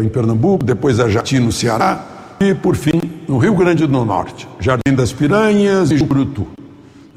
em 0.03 0.09
Pernambuco, 0.09 0.65
depois 0.65 1.01
a 1.01 1.09
Jati, 1.09 1.39
no 1.39 1.53
Ceará, 1.53 2.05
e, 2.41 2.55
por 2.55 2.77
fim, 2.77 3.01
no 3.29 3.39
Rio 3.39 3.55
Grande 3.55 3.87
do 3.87 4.05
Norte, 4.05 4.49
Jardim 4.61 4.95
das 4.95 5.13
Piranhas 5.13 5.91
e 5.91 5.99
Jurutu. 5.99 6.47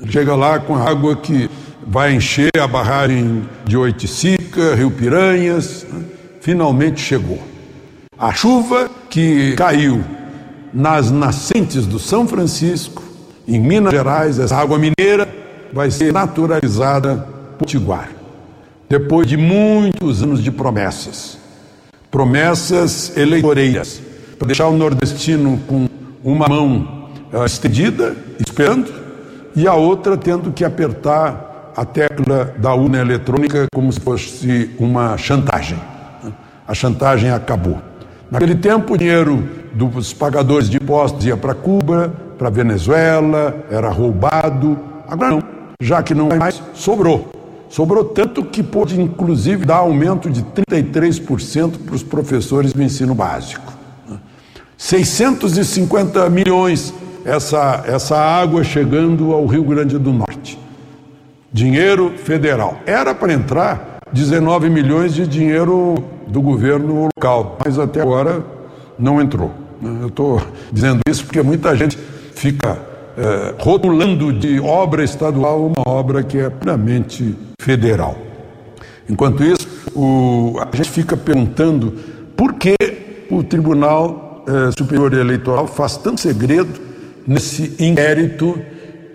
Chega 0.08 0.36
lá 0.36 0.60
com 0.60 0.76
água 0.76 1.16
que 1.16 1.50
vai 1.86 2.14
encher 2.14 2.50
a 2.60 2.68
barragem 2.68 3.44
de 3.66 3.78
Oiticica, 3.78 4.76
Rio 4.76 4.92
Piranhas. 4.92 5.86
Né? 5.92 6.04
Finalmente 6.42 7.00
chegou. 7.00 7.40
A 8.18 8.34
chuva 8.34 8.90
que 9.10 9.54
caiu 9.56 10.04
nas 10.74 11.12
nascentes 11.12 11.86
do 11.86 12.00
São 12.00 12.28
Francisco, 12.28 13.04
em 13.48 13.60
Minas 13.60 13.92
Gerais, 13.92 14.40
essa 14.40 14.56
água 14.56 14.78
mineira 14.78 15.28
vai 15.74 15.92
ser 15.92 16.12
naturalizada 16.14 17.28
por 17.58 17.66
Tiguar. 17.66 18.10
Depois 18.90 19.28
de 19.28 19.38
muitos 19.38 20.24
anos 20.24 20.44
de 20.44 20.52
promessas, 20.52 21.38
promessas 22.12 23.16
eleitoreiras, 23.18 24.02
para 24.38 24.48
deixar 24.48 24.68
o 24.68 24.76
nordestino 24.76 25.58
com 25.66 25.88
uma 26.24 26.48
mão 26.48 27.10
uh, 27.34 27.46
estendida, 27.46 28.16
esperando, 28.38 28.92
e 29.56 29.66
a 29.66 29.74
outra 29.74 30.18
tendo 30.18 30.52
que 30.52 30.66
apertar 30.66 31.72
a 31.76 31.86
tecla 31.86 32.54
da 32.58 32.74
urna 32.74 33.00
eletrônica 33.00 33.66
como 33.74 33.92
se 33.92 34.00
fosse 34.00 34.70
uma 34.78 35.18
chantagem. 35.18 35.80
A 36.68 36.74
chantagem 36.74 37.32
acabou. 37.32 37.82
Naquele 38.30 38.56
tempo, 38.56 38.94
o 38.94 38.98
dinheiro 38.98 39.48
dos 39.74 40.14
pagadores 40.14 40.70
de 40.70 40.78
impostos 40.78 41.26
ia 41.26 41.38
para 41.38 41.54
Cuba, 41.54 42.14
para 42.38 42.50
Venezuela, 42.50 43.56
era 43.70 43.90
roubado. 43.90 44.78
Agora 45.08 45.32
não, 45.32 45.44
já 45.82 46.04
que 46.04 46.14
não 46.14 46.30
vai 46.30 46.40
mais, 46.40 46.62
sobrou. 46.74 47.32
Sobrou 47.70 48.04
tanto 48.04 48.41
que 48.52 48.62
pôde, 48.62 49.00
inclusive, 49.00 49.66
dar 49.66 49.78
aumento 49.78 50.30
de 50.30 50.44
33% 50.44 51.78
para 51.86 51.96
os 51.96 52.04
professores 52.04 52.74
do 52.74 52.84
ensino 52.84 53.16
básico. 53.16 53.74
650 54.78 56.30
milhões 56.30 56.94
essa, 57.24 57.84
essa 57.86 58.18
água 58.18 58.64
chegando 58.64 59.32
ao 59.32 59.46
Rio 59.46 59.64
Grande 59.64 59.98
do 59.98 60.12
Norte. 60.12 60.60
Dinheiro 61.54 62.14
federal. 62.18 62.80
Era 62.86 63.14
para 63.14 63.34
entrar 63.34 64.00
19 64.12 64.70
milhões 64.70 65.14
de 65.14 65.28
dinheiro 65.28 65.96
do 66.28 66.42
governo 66.42 67.10
local, 67.16 67.58
mas 67.64 67.78
até 67.78 68.02
agora 68.02 68.44
não 68.98 69.22
entrou. 69.22 69.52
Eu 69.82 70.08
estou 70.08 70.42
dizendo 70.72 71.00
isso 71.08 71.26
porque 71.26 71.42
muita 71.42 71.76
gente 71.76 71.98
fica 72.34 72.80
é, 73.18 73.56
rotulando 73.60 74.32
de 74.32 74.60
obra 74.60 75.04
estadual 75.04 75.66
uma 75.66 75.88
obra 75.88 76.24
que 76.24 76.38
é 76.38 76.50
puramente 76.50 77.36
federal. 77.60 78.16
Enquanto 79.10 79.44
isso, 79.44 79.68
o, 79.96 80.56
a 80.60 80.76
gente 80.76 80.90
fica 80.90 81.18
perguntando 81.18 81.94
por 82.36 82.54
que 82.54 82.76
o 83.30 83.44
Tribunal 83.44 84.44
eh, 84.48 84.72
Superior 84.78 85.14
Eleitoral 85.14 85.68
faz 85.68 85.98
tanto 85.98 86.22
segredo 86.22 86.80
nesse 87.26 87.76
inquérito 87.80 88.60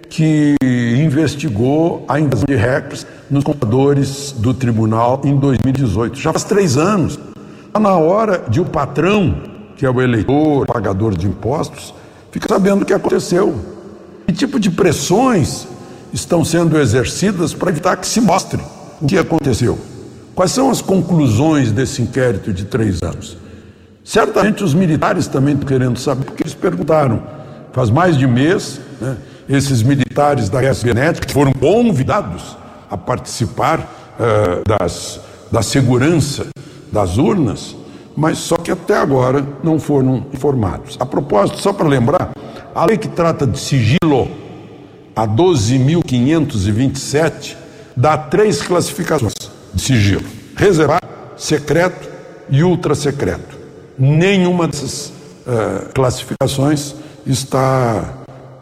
que 0.09 0.55
investigou 0.63 2.05
a 2.09 2.21
invasão 2.21 2.45
de 2.47 2.55
hackers 2.55 3.07
nos 3.31 3.43
computadores 3.43 4.33
do 4.33 4.55
tribunal 4.55 5.21
em 5.25 5.37
2018. 5.37 6.19
Já 6.19 6.33
faz 6.33 6.45
três 6.45 6.77
anos. 6.77 7.19
Está 7.67 7.81
na 7.81 7.97
hora 7.97 8.45
de 8.49 8.61
o 8.61 8.65
patrão, 8.65 9.43
que 9.77 9.85
é 9.85 9.91
o 9.91 10.01
eleitor, 10.01 10.67
pagador 10.67 11.17
de 11.17 11.27
impostos, 11.27 11.93
ficar 12.31 12.49
sabendo 12.49 12.83
o 12.83 12.87
que 12.87 12.95
aconteceu. 12.95 13.55
Que 14.27 14.33
tipo 14.33 14.61
de 14.61 14.71
pressões 14.71 15.67
estão 16.13 16.45
sendo 16.45 16.79
exercidas 16.79 17.53
para 17.53 17.71
evitar 17.71 17.97
que 17.97 18.07
se 18.07 18.21
mostre 18.21 18.61
que 19.07 19.19
aconteceu. 19.19 19.79
Quais 20.35 20.53
são 20.53 20.71
as 20.71 20.83
conclusões 20.83 21.73
desse 21.73 22.03
inquérito 22.03 22.53
de 22.53 22.65
três 22.65 23.03
anos? 23.03 23.37
Certamente 24.05 24.63
os 24.63 24.75
militares 24.75 25.27
também 25.27 25.55
estão 25.55 25.67
querendo 25.67 25.99
saber, 25.99 26.27
porque 26.27 26.43
eles 26.43 26.55
perguntaram. 26.55 27.23
Faz 27.73 27.91
mais 27.91 28.17
de 28.17 28.27
mês, 28.27 28.81
né, 29.01 29.17
esses 29.49 29.83
militares 29.83 30.49
da 30.49 30.61
guerra 30.61 30.75
cibernética 30.75 31.33
foram 31.33 31.53
convidados 31.53 32.57
a 32.91 32.97
participar 32.97 33.81
uh, 33.81 34.63
das, 34.67 35.21
da 35.51 35.63
segurança 35.63 36.47
das 36.93 37.19
urnas, 37.19 37.75
mas 38.17 38.39
só 38.39 38.57
que 38.57 38.71
até 38.71 38.97
agora 38.97 39.45
não 39.63 39.79
foram 39.79 40.27
informados. 40.33 40.97
A 40.99 41.07
propósito, 41.07 41.61
só 41.61 41.73
para 41.73 41.89
lembrar, 41.89 42.31
a 42.75 42.87
lei 42.87 42.97
que 42.97 43.09
trata 43.09 43.47
de 43.47 43.59
sigilo, 43.59 44.29
a 45.15 45.27
12.527, 45.27 47.57
dá 47.97 48.19
três 48.19 48.61
classificações 48.61 49.33
de 49.73 49.83
sigilo: 49.83 50.27
reservado, 50.55 51.07
secreto 51.37 52.09
e 52.51 52.63
ultrasecreto. 52.63 53.57
Nenhuma 53.99 54.69
dessas 54.69 55.11
uh, 55.47 55.91
classificações 55.95 56.95
está 57.27 58.05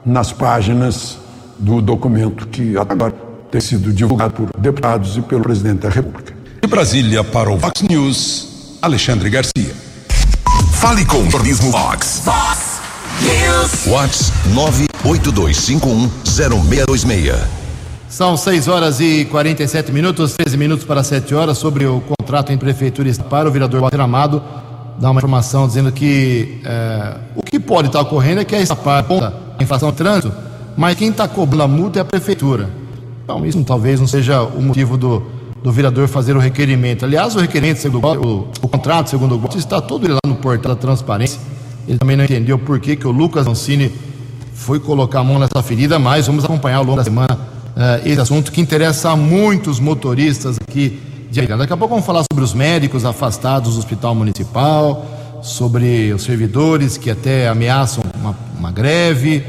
nas 0.07 0.33
páginas 0.33 1.19
do 1.59 1.83
documento 1.83 2.47
que 2.47 2.77
agora 2.77 3.13
tem 3.51 3.61
sido 3.61 3.93
divulgado 3.93 4.35
por 4.35 4.49
deputados 4.61 5.17
e 5.17 5.23
pelo 5.23 5.43
presidente 5.43 5.81
da 5.81 5.89
República. 5.89 6.33
De 6.61 6.69
Brasília 6.69 7.25
para 7.25 7.51
o 7.51 7.57
Vox 7.57 7.83
News, 7.83 8.79
Alexandre 8.81 9.29
Garcia. 9.31 9.75
Fale 10.73 11.05
com 11.05 11.19
o 11.19 11.31
Jornalismo 11.31 11.71
Vox. 11.71 12.23
Vox 12.25 12.81
News. 13.23 13.87
Vox 13.87 14.33
982510626. 15.05 17.64
São 18.15 18.37
6 18.37 18.69
horas 18.69 19.01
e 19.01 19.25
47 19.25 19.91
minutos, 19.91 20.35
13 20.35 20.57
minutos 20.57 20.85
para 20.85 21.03
7 21.03 21.35
horas, 21.35 21.59
sobre 21.59 21.85
o 21.85 22.01
contrato 22.01 22.53
entre 22.53 22.65
Prefeitura 22.65 23.13
para 23.29 23.49
o 23.49 23.51
vereador 23.51 23.81
Walter 23.81 24.01
Amado 24.01 24.41
dá 25.01 25.11
uma 25.11 25.19
informação 25.19 25.67
dizendo 25.67 25.91
que 25.91 26.61
é, 26.65 27.17
o 27.35 27.43
que 27.43 27.59
pode 27.59 27.89
estar 27.89 28.01
ocorrendo 28.03 28.41
é 28.41 28.45
que 28.45 28.55
essa 28.55 28.77
parte 28.77 29.13
a 29.15 29.61
inflação 29.61 29.91
do 29.91 29.97
trânsito, 29.97 30.33
mas 30.77 30.97
quem 30.97 31.09
está 31.09 31.27
cobrando 31.27 31.65
a 31.65 31.67
multa 31.67 31.99
é 31.99 32.03
a 32.03 32.05
Prefeitura. 32.05 32.71
Então, 33.25 33.45
isso 33.45 33.61
talvez 33.65 33.99
não 33.99 34.07
seja 34.07 34.43
o 34.43 34.63
motivo 34.63 34.97
do, 34.97 35.25
do 35.61 35.73
vereador 35.73 36.07
fazer 36.07 36.37
o 36.37 36.39
requerimento. 36.39 37.05
Aliás, 37.05 37.35
o 37.35 37.41
requerimento, 37.41 37.79
segundo 37.79 38.07
o, 38.07 38.49
o 38.63 38.69
contrato, 38.69 39.11
segundo 39.11 39.35
o 39.35 39.39
Gomes, 39.41 39.57
está 39.57 39.81
todo 39.81 40.07
lá 40.07 40.21
no 40.25 40.37
portal 40.37 40.77
da 40.77 40.81
transparência. 40.81 41.41
Ele 41.89 41.99
também 41.99 42.17
não 42.17 42.23
entendeu 42.23 42.61
por 42.61 42.79
que, 42.79 42.95
que 42.95 43.09
o 43.09 43.11
Lucas 43.11 43.45
Ancini 43.49 43.93
foi 44.53 44.79
colocar 44.79 45.19
a 45.19 45.25
mão 45.25 45.37
nessa 45.41 45.61
ferida, 45.65 45.99
mas 45.99 46.29
vamos 46.29 46.45
acompanhar 46.45 46.77
ao 46.77 46.85
longo 46.85 46.99
da 46.99 47.03
semana 47.03 47.54
uh, 47.77 48.07
esse 48.09 48.21
assunto 48.21 48.53
que 48.53 48.61
interessa 48.61 49.11
a 49.11 49.17
muitos 49.17 49.81
motoristas 49.81 50.57
aqui 50.61 51.01
de 51.31 51.41
Americana. 51.41 51.65
Daqui 51.65 51.73
a 51.73 51.77
pouco 51.77 51.95
vamos 51.95 52.07
falar 52.07 52.25
sobre 52.31 52.45
os 52.45 52.55
médicos 52.55 53.05
afastados 53.05 53.75
do 53.75 53.79
hospital 53.79 54.15
municipal, 54.15 55.05
sobre 55.43 56.13
os 56.13 56.23
servidores 56.23 56.97
que 56.97 57.11
até 57.11 57.49
ameaçam 57.49 58.03
uma, 58.19 58.35
uma 58.59 58.71
greve. 58.71 59.45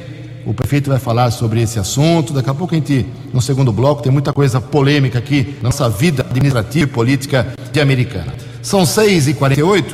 O 0.46 0.54
prefeito 0.54 0.90
vai 0.90 1.00
falar 1.00 1.32
sobre 1.32 1.62
esse 1.62 1.80
assunto. 1.80 2.34
Daqui 2.34 2.50
a 2.50 2.54
pouco 2.54 2.76
a 2.76 2.78
gente, 2.78 3.06
no 3.34 3.42
segundo 3.42 3.72
bloco, 3.72 4.04
tem 4.04 4.12
muita 4.12 4.32
coisa 4.34 4.62
polêmica 4.62 5.18
aqui 5.18 5.56
na 5.58 5.70
nossa 5.70 5.90
vida 5.90 6.26
administrativa 6.30 6.86
e 6.86 6.88
política 6.88 7.48
de 7.72 7.80
Americana. 7.80 8.34
São 8.62 8.84
6h48. 8.84 9.94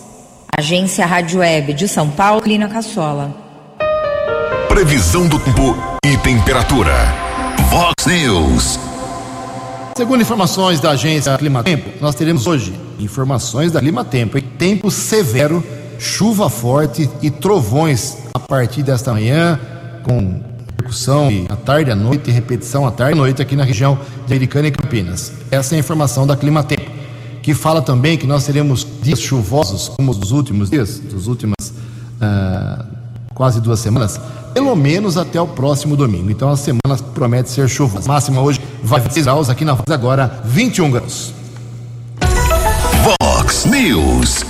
Agência 0.57 1.05
Rádio 1.05 1.41
Web 1.41 1.75
de 1.75 1.87
São 1.87 2.09
Paulo, 2.09 2.41
Lina 2.47 2.67
Cassola. 2.67 3.37
Previsão 4.69 5.29
do 5.29 5.39
tempo 5.39 5.77
e 6.03 6.17
temperatura. 6.17 6.95
Vox 7.71 8.07
News. 8.07 8.90
Segundo 9.97 10.23
informações 10.23 10.81
da 10.81 10.91
agência 10.91 11.37
Climatempo, 11.37 11.91
nós 12.01 12.15
teremos 12.15 12.47
hoje 12.47 12.75
informações 12.99 13.73
da 13.73 13.81
Climatempo. 13.81 14.39
Em 14.39 14.43
tempo 14.43 14.91
severo, 14.91 15.63
chuva 15.99 16.49
forte 16.49 17.09
e 17.21 17.31
trovões 17.31 18.17
a 18.33 18.39
partir 18.39 18.83
desta 18.83 19.13
manhã, 19.13 19.59
com 20.03 20.43
repercussão 20.69 21.29
à 21.49 21.57
tarde 21.57 21.91
e 21.91 21.93
à 21.93 21.97
noite, 21.97 22.31
repetição 22.31 22.87
à 22.87 22.91
tarde 22.91 23.13
e 23.13 23.19
à 23.19 23.23
noite 23.23 23.43
aqui 23.43 23.55
na 23.55 23.65
região 23.65 23.99
de 24.27 24.33
Americana 24.33 24.69
e 24.69 24.71
Campinas. 24.71 25.33
Essa 25.51 25.75
é 25.75 25.77
a 25.77 25.81
informação 25.81 26.27
da 26.27 26.37
Climatempo 26.37 26.91
que 27.43 27.55
fala 27.55 27.81
também 27.81 28.19
que 28.19 28.27
nós 28.27 28.45
teremos 28.45 28.87
dias 29.03 29.21
chuvosos, 29.21 29.89
como 29.89 30.11
os 30.11 30.31
últimos 30.31 30.71
dias, 30.71 30.99
das 30.99 31.27
últimas 31.27 31.73
uh, 32.21 32.85
quase 33.35 33.61
duas 33.61 33.81
semanas, 33.81 34.21
pelo 34.61 34.77
menos 34.77 35.17
até 35.17 35.41
o 35.41 35.47
próximo 35.47 35.97
domingo. 35.97 36.31
Então 36.31 36.51
a 36.51 36.57
semana 36.57 36.95
promete 37.15 37.49
ser 37.49 37.67
chuvosa. 37.67 38.07
Máxima 38.07 38.43
hoje 38.43 38.61
vai 38.83 39.01
26 39.01 39.25
graus, 39.25 39.49
aqui 39.49 39.65
na 39.65 39.73
Vox 39.73 39.91
agora 39.91 40.43
21 40.45 40.91
graus. 40.91 41.33
Vox 43.03 43.65
News. 43.65 44.45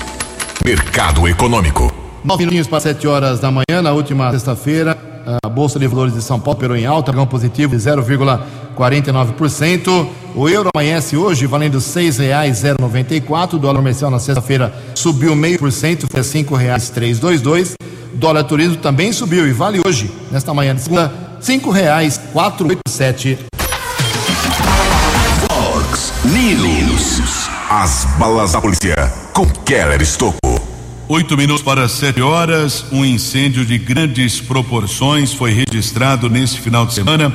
Mercado 0.64 1.28
Econômico. 1.28 1.94
Nove 2.24 2.40
minutinhos 2.40 2.66
para 2.66 2.80
sete 2.80 3.06
horas 3.06 3.38
da 3.38 3.52
manhã, 3.52 3.80
na 3.80 3.92
última 3.92 4.32
sexta-feira, 4.32 4.98
a 5.44 5.48
Bolsa 5.48 5.78
de 5.78 5.86
Valores 5.86 6.12
de 6.12 6.22
São 6.22 6.40
Paulo 6.40 6.58
operou 6.58 6.76
em 6.76 6.86
alta, 6.86 7.12
ganhou 7.12 7.28
positivo 7.28 7.76
de 7.76 7.82
0,49%. 7.82 10.08
O 10.34 10.48
euro 10.48 10.70
amanhece 10.74 11.16
hoje 11.16 11.46
valendo 11.46 11.78
R$ 11.78 11.84
6,094. 11.84 13.56
O 13.56 13.60
dólar 13.60 13.76
comercial 13.76 14.10
na 14.10 14.18
sexta-feira 14.18 14.74
subiu 14.92 15.36
meio 15.36 15.56
por 15.56 15.70
cento, 15.70 16.08
foi 16.10 16.20
R$ 16.20 16.26
5,322. 16.26 17.76
Dólar 18.14 18.44
turismo 18.44 18.76
também 18.76 19.12
subiu 19.12 19.46
e 19.46 19.52
vale 19.52 19.80
hoje, 19.84 20.10
nesta 20.30 20.52
manhã 20.54 20.74
de 20.74 20.82
segunda, 20.82 21.06
R$ 21.06 21.12
5,487. 21.42 23.38
Fox 25.48 26.12
News. 26.24 27.48
As 27.70 28.04
balas 28.18 28.52
da 28.52 28.60
polícia 28.60 28.96
com 29.32 29.46
Keller 29.46 30.02
Estocco. 30.02 30.38
Oito 31.08 31.36
minutos 31.36 31.62
para 31.62 31.88
sete 31.88 32.20
horas, 32.20 32.84
um 32.92 33.04
incêndio 33.04 33.64
de 33.64 33.78
grandes 33.78 34.40
proporções 34.40 35.32
foi 35.32 35.52
registrado 35.52 36.28
nesse 36.28 36.58
final 36.58 36.86
de 36.86 36.94
semana 36.94 37.32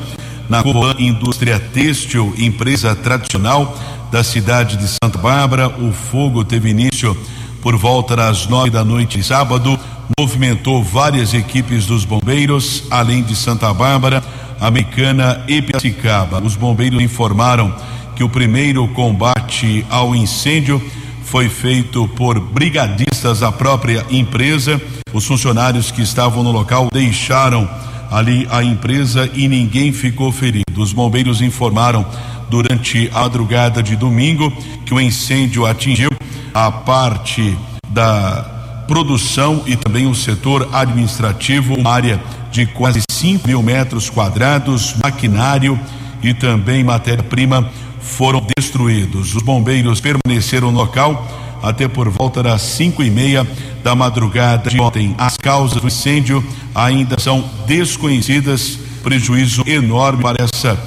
na 0.47 0.63
Coban 0.63 0.95
Indústria 0.99 1.59
Têxtil, 1.59 2.33
empresa 2.37 2.95
tradicional 2.95 3.77
da 4.11 4.23
cidade 4.23 4.77
de 4.77 4.87
Santa 4.87 5.17
Bárbara. 5.17 5.67
O 5.67 5.91
fogo 5.91 6.45
teve 6.45 6.69
início 6.69 7.17
por 7.61 7.75
volta 7.75 8.15
das 8.15 8.47
nove 8.47 8.69
da 8.69 8.85
noite 8.85 9.21
sábado, 9.23 9.79
movimentou 10.19 10.83
várias 10.83 11.33
equipes 11.33 11.85
dos 11.85 12.05
bombeiros, 12.05 12.83
além 12.89 13.23
de 13.23 13.35
Santa 13.35 13.73
Bárbara, 13.73 14.23
Americana 14.59 15.43
e 15.47 15.61
Piracicaba. 15.61 16.41
Os 16.41 16.55
bombeiros 16.55 17.01
informaram 17.01 17.75
que 18.15 18.23
o 18.23 18.29
primeiro 18.29 18.87
combate 18.89 19.85
ao 19.89 20.15
incêndio 20.15 20.81
foi 21.23 21.49
feito 21.49 22.07
por 22.09 22.39
brigadistas 22.39 23.39
da 23.39 23.51
própria 23.51 24.05
empresa. 24.09 24.81
Os 25.11 25.25
funcionários 25.25 25.91
que 25.91 26.01
estavam 26.01 26.43
no 26.43 26.51
local 26.51 26.87
deixaram 26.91 27.69
ali 28.11 28.47
a 28.49 28.63
empresa 28.63 29.29
e 29.33 29.47
ninguém 29.47 29.91
ficou 29.91 30.31
ferido. 30.31 30.63
Os 30.77 30.93
bombeiros 30.93 31.41
informaram 31.41 32.05
durante 32.49 33.09
a 33.13 33.21
madrugada 33.21 33.81
de 33.81 33.95
domingo 33.95 34.51
que 34.85 34.93
o 34.93 35.01
incêndio 35.01 35.65
atingiu 35.65 36.09
a 36.53 36.71
parte 36.71 37.57
da 37.89 38.54
produção 38.87 39.63
e 39.65 39.75
também 39.75 40.07
o 40.07 40.15
setor 40.15 40.69
administrativo, 40.73 41.75
uma 41.75 41.91
área 41.91 42.21
de 42.51 42.65
quase 42.65 43.01
5 43.11 43.47
mil 43.47 43.61
metros 43.61 44.09
quadrados, 44.09 44.95
maquinário 45.03 45.79
e 46.23 46.33
também 46.33 46.83
matéria-prima 46.83 47.69
foram 47.99 48.45
destruídos. 48.57 49.35
Os 49.35 49.43
bombeiros 49.43 49.99
permaneceram 49.99 50.71
no 50.71 50.77
local 50.77 51.27
até 51.61 51.87
por 51.87 52.09
volta 52.09 52.43
das 52.43 52.61
cinco 52.61 53.03
e 53.03 53.09
meia 53.09 53.45
da 53.83 53.95
madrugada 53.95 54.69
de 54.69 54.79
ontem. 54.79 55.15
As 55.17 55.35
causas 55.35 55.81
do 55.81 55.87
incêndio 55.87 56.43
ainda 56.73 57.19
são 57.19 57.43
desconhecidas. 57.65 58.79
Prejuízo 59.03 59.63
enorme 59.67 60.23
para 60.23 60.43
essa 60.43 60.79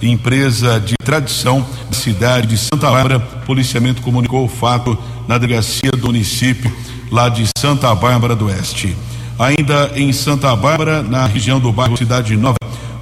empresa 0.00 0.80
de 0.80 0.94
tradição 0.96 1.66
da 1.90 1.96
cidade 1.96 2.46
de 2.46 2.58
Santa 2.58 2.90
Bárbara. 2.90 3.18
O 3.18 3.46
policiamento 3.46 4.02
comunicou 4.02 4.44
o 4.44 4.48
fato 4.48 4.96
na 5.26 5.38
delegacia 5.38 5.90
do 5.90 6.06
município 6.06 6.70
lá 7.10 7.28
de 7.28 7.46
Santa 7.56 7.94
Bárbara 7.94 8.34
do 8.34 8.46
Oeste. 8.46 8.96
Ainda 9.38 9.92
em 9.94 10.12
Santa 10.12 10.54
Bárbara, 10.56 11.02
na 11.02 11.26
região 11.26 11.60
do 11.60 11.72
bairro 11.72 11.96
Cidade 11.96 12.36
Nova, 12.36 12.56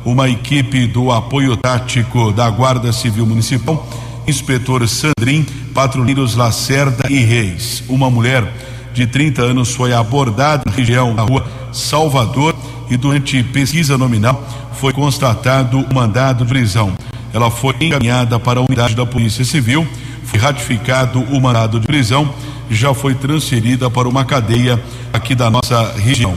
uma 0.04 0.28
equipe 0.28 0.86
do 0.86 1.10
apoio 1.10 1.56
tático 1.56 2.32
da 2.32 2.48
Guarda 2.50 2.92
Civil 2.92 3.24
Municipal, 3.24 3.86
inspetor 4.26 4.86
Sandrin, 4.88 5.46
patrulheiros 5.72 6.34
Lacerda 6.34 7.08
e 7.08 7.18
Reis. 7.18 7.82
Uma 7.88 8.10
mulher 8.10 8.52
de 8.92 9.06
30 9.06 9.42
anos 9.42 9.74
foi 9.74 9.92
abordada 9.92 10.62
na 10.66 10.72
região 10.72 11.14
da 11.14 11.22
rua 11.22 11.46
Salvador 11.72 12.54
e 12.90 12.96
durante 12.96 13.42
pesquisa 13.42 13.96
nominal 13.96 14.46
foi 14.74 14.92
constatado 14.92 15.78
o 15.78 15.94
mandado 15.94 16.44
de 16.44 16.50
prisão. 16.50 16.92
Ela 17.32 17.50
foi 17.50 17.74
encaminhada 17.80 18.38
para 18.38 18.60
a 18.60 18.62
unidade 18.62 18.94
da 18.94 19.06
Polícia 19.06 19.44
Civil, 19.44 19.86
foi 20.24 20.38
ratificado 20.38 21.20
o 21.20 21.40
mandado 21.40 21.80
de 21.80 21.86
prisão, 21.86 22.32
já 22.70 22.94
foi 22.94 23.14
transferida 23.14 23.90
para 23.90 24.08
uma 24.08 24.24
cadeia 24.24 24.82
aqui 25.12 25.34
da 25.34 25.50
nossa 25.50 25.92
região. 25.92 26.34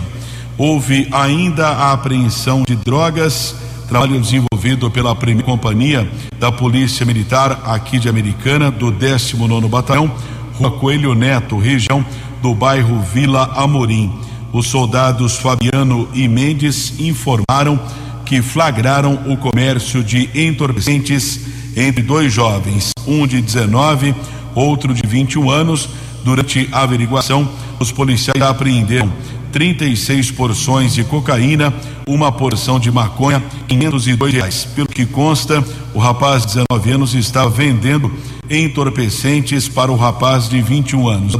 Houve 0.57 1.07
ainda 1.11 1.67
a 1.67 1.93
apreensão 1.93 2.63
de 2.67 2.75
drogas, 2.75 3.55
trabalho 3.87 4.19
desenvolvido 4.19 4.89
pela 4.89 5.15
primeira 5.15 5.45
companhia 5.45 6.09
da 6.39 6.51
Polícia 6.51 7.05
Militar 7.05 7.61
aqui 7.65 7.99
de 7.99 8.09
Americana, 8.09 8.71
do 8.71 8.91
19 8.91 9.67
Batalhão, 9.67 10.11
Rua 10.55 10.71
Coelho 10.71 11.13
Neto, 11.13 11.57
região 11.57 12.03
do 12.41 12.53
bairro 12.55 12.99
Vila 13.01 13.51
Amorim. 13.55 14.11
Os 14.51 14.67
soldados 14.67 15.37
Fabiano 15.37 16.09
e 16.13 16.27
Mendes 16.27 16.99
informaram 16.99 17.79
que 18.25 18.41
flagraram 18.41 19.13
o 19.27 19.37
comércio 19.37 20.03
de 20.03 20.29
entorpecentes 20.33 21.39
entre 21.75 22.01
dois 22.01 22.33
jovens, 22.33 22.91
um 23.05 23.27
de 23.27 23.39
19, 23.39 24.15
outro 24.55 24.93
de 24.93 25.07
21 25.07 25.49
anos. 25.49 25.87
Durante 26.27 26.67
a 26.73 26.81
averiguação, 26.81 27.47
os 27.79 27.89
policiais 27.89 28.41
apreenderam 28.41 29.09
36 29.53 30.29
porções 30.31 30.93
de 30.93 31.01
cocaína, 31.05 31.73
uma 32.05 32.33
porção 32.33 32.77
de 32.77 32.91
maconha, 32.91 33.41
502 33.65 34.33
reais. 34.33 34.67
Pelo 34.75 34.89
que 34.89 35.05
consta, 35.05 35.63
o 35.93 35.99
rapaz 35.99 36.45
de 36.45 36.55
19 36.69 36.91
anos 36.91 37.13
estava 37.13 37.49
vendendo 37.49 38.11
entorpecentes 38.49 39.69
para 39.69 39.89
o 39.89 39.95
rapaz 39.95 40.49
de 40.49 40.61
21 40.61 41.07
anos. 41.07 41.33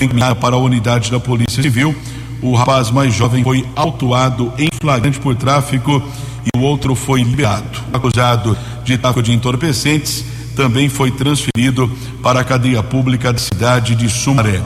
Encaminhado 0.00 0.34
para 0.34 0.56
a 0.56 0.58
unidade 0.58 1.12
da 1.12 1.20
Polícia 1.20 1.62
Civil. 1.62 1.94
O 2.42 2.56
rapaz 2.56 2.90
mais 2.90 3.14
jovem 3.14 3.44
foi 3.44 3.64
autuado 3.76 4.52
em 4.58 4.68
flagrante 4.80 5.20
por 5.20 5.36
tráfico 5.36 6.02
e 6.52 6.58
o 6.58 6.62
outro 6.62 6.96
foi 6.96 7.22
liberado. 7.22 7.84
Acusado 7.92 8.58
de 8.84 8.98
tráfico 8.98 9.22
de 9.22 9.30
entorpecentes, 9.30 10.24
também 10.54 10.88
foi 10.88 11.10
transferido 11.10 11.90
para 12.22 12.40
a 12.40 12.44
cadeia 12.44 12.82
pública 12.82 13.32
da 13.32 13.38
cidade 13.38 13.94
de 13.94 14.08
Sumaré. 14.08 14.62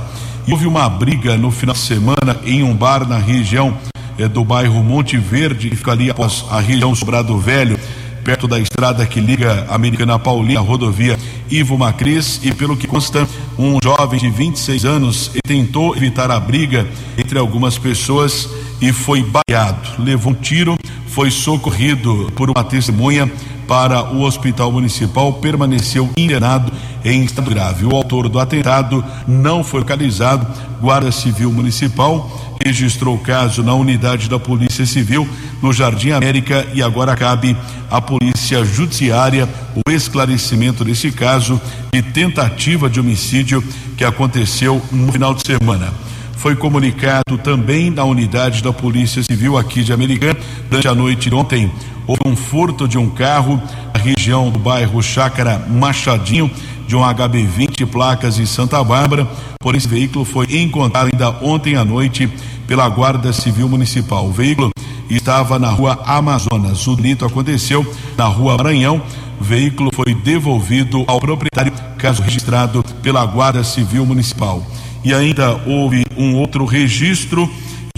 E 0.46 0.52
houve 0.52 0.66
uma 0.66 0.88
briga 0.88 1.36
no 1.36 1.50
final 1.50 1.74
de 1.74 1.80
semana 1.80 2.40
em 2.44 2.62
um 2.62 2.74
bar 2.74 3.06
na 3.06 3.18
região 3.18 3.76
eh, 4.18 4.28
do 4.28 4.44
bairro 4.44 4.82
Monte 4.82 5.16
Verde, 5.16 5.70
que 5.70 5.76
fica 5.76 5.92
ali 5.92 6.10
após 6.10 6.44
a 6.50 6.60
região 6.60 6.94
Sobrado 6.94 7.36
Velho, 7.38 7.78
perto 8.24 8.46
da 8.46 8.58
estrada 8.58 9.06
que 9.06 9.20
liga 9.20 9.66
a 9.68 9.74
Americana 9.74 10.18
Paulina, 10.18 10.60
a 10.60 10.62
rodovia 10.62 11.18
Ivo 11.50 11.78
Macris, 11.78 12.40
e 12.42 12.52
pelo 12.52 12.76
que 12.76 12.86
consta, 12.86 13.26
um 13.58 13.78
jovem 13.82 14.20
de 14.20 14.30
26 14.30 14.84
anos 14.84 15.30
tentou 15.46 15.96
evitar 15.96 16.30
a 16.30 16.38
briga 16.38 16.86
entre 17.16 17.38
algumas 17.38 17.78
pessoas 17.78 18.48
e 18.80 18.92
foi 18.92 19.22
baleado. 19.22 20.02
Levou 20.02 20.32
um 20.32 20.34
tiro, 20.34 20.76
foi 21.06 21.30
socorrido 21.30 22.30
por 22.34 22.50
uma 22.50 22.62
testemunha 22.64 23.30
para 23.68 24.02
o 24.14 24.22
hospital 24.22 24.72
municipal, 24.72 25.34
permaneceu 25.34 26.08
internado 26.16 26.72
em 27.04 27.22
estado 27.22 27.50
grave. 27.50 27.84
O 27.84 27.94
autor 27.94 28.26
do 28.28 28.40
atentado 28.40 29.04
não 29.26 29.62
foi 29.62 29.80
localizado. 29.80 30.46
Guarda 30.80 31.12
Civil 31.12 31.52
Municipal 31.52 32.56
registrou 32.64 33.14
o 33.14 33.18
caso 33.18 33.62
na 33.62 33.74
unidade 33.74 34.28
da 34.28 34.38
Polícia 34.38 34.86
Civil 34.86 35.28
no 35.62 35.72
Jardim 35.72 36.10
América 36.10 36.66
e 36.74 36.82
agora 36.82 37.14
cabe 37.14 37.56
à 37.90 38.00
Polícia 38.00 38.64
Judiciária 38.64 39.48
o 39.86 39.90
esclarecimento 39.90 40.84
desse 40.84 41.12
caso 41.12 41.60
de 41.92 42.02
tentativa 42.02 42.88
de 42.88 42.98
homicídio 42.98 43.62
que 43.96 44.04
aconteceu 44.04 44.82
no 44.90 45.12
final 45.12 45.34
de 45.34 45.46
semana 45.46 45.92
foi 46.38 46.54
comunicado 46.54 47.36
também 47.42 47.90
na 47.90 48.04
unidade 48.04 48.62
da 48.62 48.72
Polícia 48.72 49.22
Civil 49.24 49.58
aqui 49.58 49.82
de 49.82 49.92
Americana. 49.92 50.38
Durante 50.70 50.86
a 50.86 50.94
noite 50.94 51.28
de 51.28 51.34
ontem, 51.34 51.70
houve 52.08 52.22
um 52.24 52.34
furto 52.34 52.88
de 52.88 52.96
um 52.96 53.10
carro 53.10 53.62
na 53.94 54.00
região 54.00 54.50
do 54.50 54.58
bairro 54.58 55.02
Chácara 55.02 55.58
Machadinho, 55.68 56.50
de 56.86 56.96
um 56.96 57.00
HB20 57.00 57.86
placas 57.86 58.38
em 58.38 58.46
Santa 58.46 58.82
Bárbara. 58.82 59.28
Por 59.60 59.74
esse 59.76 59.86
veículo 59.86 60.24
foi 60.24 60.46
encontrado 60.58 61.10
ainda 61.12 61.30
ontem 61.42 61.76
à 61.76 61.84
noite 61.84 62.26
pela 62.66 62.88
Guarda 62.88 63.30
Civil 63.30 63.68
Municipal. 63.68 64.26
O 64.26 64.32
veículo 64.32 64.70
estava 65.10 65.58
na 65.58 65.68
rua 65.68 66.02
Amazonas. 66.06 66.86
O 66.86 66.96
delito 66.96 67.26
aconteceu 67.26 67.86
na 68.16 68.24
rua 68.24 68.56
Maranhão. 68.56 69.02
O 69.38 69.44
veículo 69.44 69.90
foi 69.94 70.14
devolvido 70.14 71.04
ao 71.06 71.20
proprietário, 71.20 71.72
caso 71.98 72.22
registrado 72.22 72.82
pela 73.02 73.24
Guarda 73.26 73.62
Civil 73.62 74.06
Municipal. 74.06 74.66
E 75.04 75.12
ainda 75.12 75.60
houve 75.66 76.04
um 76.16 76.36
outro 76.36 76.64
registro 76.64 77.48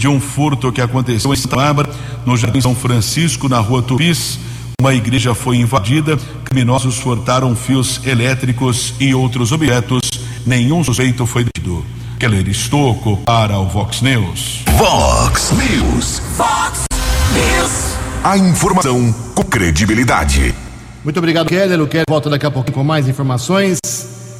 de 0.01 0.07
um 0.07 0.19
furto 0.19 0.71
que 0.71 0.81
aconteceu 0.81 1.31
em 1.31 1.35
Santa 1.35 1.55
Bárbara, 1.55 1.89
no 2.25 2.35
Jardim 2.35 2.59
São 2.59 2.73
Francisco, 2.73 3.47
na 3.47 3.59
rua 3.59 3.83
Tupis. 3.83 4.39
Uma 4.81 4.95
igreja 4.95 5.35
foi 5.35 5.57
invadida, 5.57 6.17
criminosos 6.43 6.97
furtaram 6.97 7.55
fios 7.55 8.01
elétricos 8.03 8.95
e 8.99 9.13
outros 9.13 9.51
objetos. 9.51 10.01
Nenhum 10.43 10.83
suspeito 10.83 11.27
foi 11.27 11.43
detido. 11.43 11.85
Keller 12.17 12.49
Estocco 12.49 13.17
para 13.17 13.59
o 13.59 13.67
Vox 13.67 14.01
News. 14.01 14.63
Vox 14.75 15.51
News. 15.51 16.19
Fox 16.35 16.85
News. 17.31 17.95
A 18.23 18.35
informação 18.39 19.13
com 19.35 19.43
credibilidade. 19.43 20.55
Muito 21.03 21.17
obrigado, 21.19 21.45
Keller. 21.45 21.79
O 21.79 21.85
Keller 21.85 22.05
volta 22.09 22.27
daqui 22.27 22.47
a 22.47 22.49
pouquinho 22.49 22.73
com 22.73 22.83
mais 22.83 23.07
informações. 23.07 23.77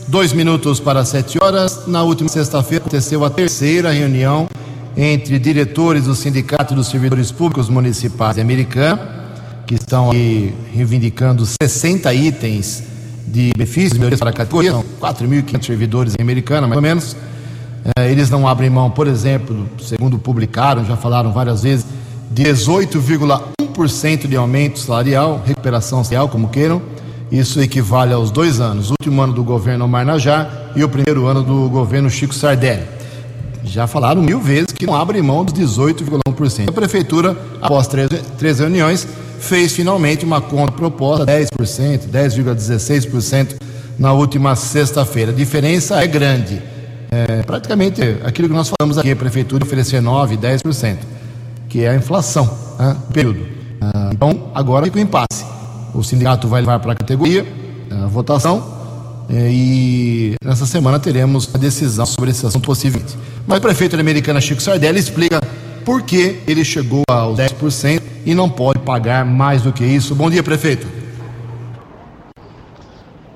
Dois 0.08 0.34
minutos 0.34 0.80
para 0.80 1.06
sete 1.06 1.38
horas. 1.40 1.86
Na 1.86 2.02
última 2.02 2.30
sexta-feira 2.30 2.84
aconteceu 2.84 3.24
a 3.24 3.30
terceira 3.30 3.92
reunião 3.92 4.48
entre 4.96 5.40
diretores 5.40 6.06
do 6.06 6.16
Sindicato 6.16 6.76
dos 6.76 6.88
Servidores 6.88 7.32
Públicos 7.32 7.70
Municipais 7.70 8.36
de 8.36 8.42
Americana, 8.42 9.00
que 9.66 9.76
estão 9.76 10.12
aí 10.12 10.54
reivindicando 10.74 11.46
60 11.46 12.14
itens 12.14 12.84
de 13.26 13.52
benefícios 13.56 13.94
melhorias 13.94 14.20
para 14.20 14.32
a 14.32 14.34
categoria, 14.34 14.72
são 14.72 14.84
4.500 15.00 15.66
servidores 15.66 16.16
em 16.20 16.22
Americana, 16.22 16.68
mais 16.68 16.76
ou 16.76 16.82
menos. 16.82 17.16
Eh, 17.98 18.12
eles 18.12 18.30
não 18.30 18.48
abrem 18.48 18.70
mão, 18.70 18.92
por 18.92 19.08
exemplo, 19.08 19.68
segundo 19.80 20.20
publicaram, 20.20 20.84
já 20.84 20.98
falaram 20.98 21.32
várias 21.32 21.64
vezes, 21.64 21.86
de 22.30 22.44
18,1% 22.44 24.28
de 24.28 24.36
aumento 24.36 24.80
salarial, 24.80 25.42
recuperação 25.46 26.04
salarial, 26.04 26.28
como 26.28 26.50
queiram. 26.50 26.82
Isso 27.32 27.62
equivale 27.62 28.12
aos 28.12 28.30
dois 28.30 28.60
anos, 28.60 28.90
o 28.90 28.96
último 29.00 29.22
ano 29.22 29.32
do 29.32 29.42
governo 29.42 29.86
Omar 29.86 30.06
e 30.76 30.84
o 30.84 30.90
primeiro 30.90 31.28
ano 31.28 31.42
do 31.42 31.70
governo 31.70 32.10
Chico 32.10 32.36
Sardelli. 32.36 33.01
Já 33.64 33.88
falaram 33.88 34.22
mil 34.22 34.40
vezes 34.40 34.72
que 34.72 34.86
não 34.86 34.96
abre 34.96 35.22
mão 35.22 35.46
dos 35.46 35.54
18,1%. 35.54 36.70
A 36.70 36.72
prefeitura, 36.72 37.38
após 37.62 37.88
três, 37.88 38.10
três 38.38 38.60
reuniões, 38.60 39.08
fez 39.40 39.74
finalmente 39.74 40.26
uma 40.26 40.42
conta 40.42 40.72
proposta 40.72 41.26
10%, 41.26 42.08
10,16% 42.12 43.56
na 43.98 44.14
última 44.14 44.56
sexta-feira. 44.56 45.32
A 45.32 45.36
diferença 45.36 46.02
é 46.02 46.08
grande. 46.08 46.62
É 47.12 47.44
praticamente 47.44 48.02
aquilo 48.24 48.48
que 48.48 48.54
nós 48.54 48.72
falamos 48.80 48.98
aqui, 48.98 49.12
a 49.12 49.16
prefeitura 49.16 49.64
oferecer 49.66 50.02
9%, 50.02 50.38
10%, 50.38 50.98
que 51.68 51.84
é 51.84 51.90
a 51.90 51.96
inflação 51.96 52.50
né, 52.80 52.96
período. 53.14 53.46
Ah, 53.82 54.10
então, 54.14 54.50
agora 54.56 54.86
fica 54.86 54.98
o 54.98 55.02
impasse. 55.02 55.46
O 55.94 56.04
sindicato 56.04 56.48
vai 56.48 56.62
levar 56.62 56.80
para 56.80 56.94
a 56.94 56.96
categoria 56.96 57.46
a 57.92 58.08
votação 58.08 58.81
e 59.34 60.36
nessa 60.44 60.66
semana 60.66 61.00
teremos 61.00 61.50
a 61.54 61.58
decisão 61.58 62.06
sobre 62.06 62.32
esse 62.32 62.46
assunto 62.46 62.66
possivelmente. 62.66 63.18
Mas 63.48 63.60
o 63.60 63.62
prefeito 63.62 63.96
da 63.96 64.02
Americana 64.02 64.42
Chico 64.42 64.62
Sardelli 64.62 65.00
explica 65.00 65.40
por 65.86 66.02
que 66.02 66.40
ele 66.46 66.66
chegou 66.66 67.04
aos 67.10 67.40
10% 67.40 68.02
e 68.26 68.36
não 68.36 68.50
pode 68.50 68.80
pagar 68.80 69.26
mais 69.26 69.62
do 69.62 69.72
que 69.72 69.84
isso. 69.84 70.14
Bom 70.14 70.30
dia, 70.30 70.44
prefeito. 70.44 70.86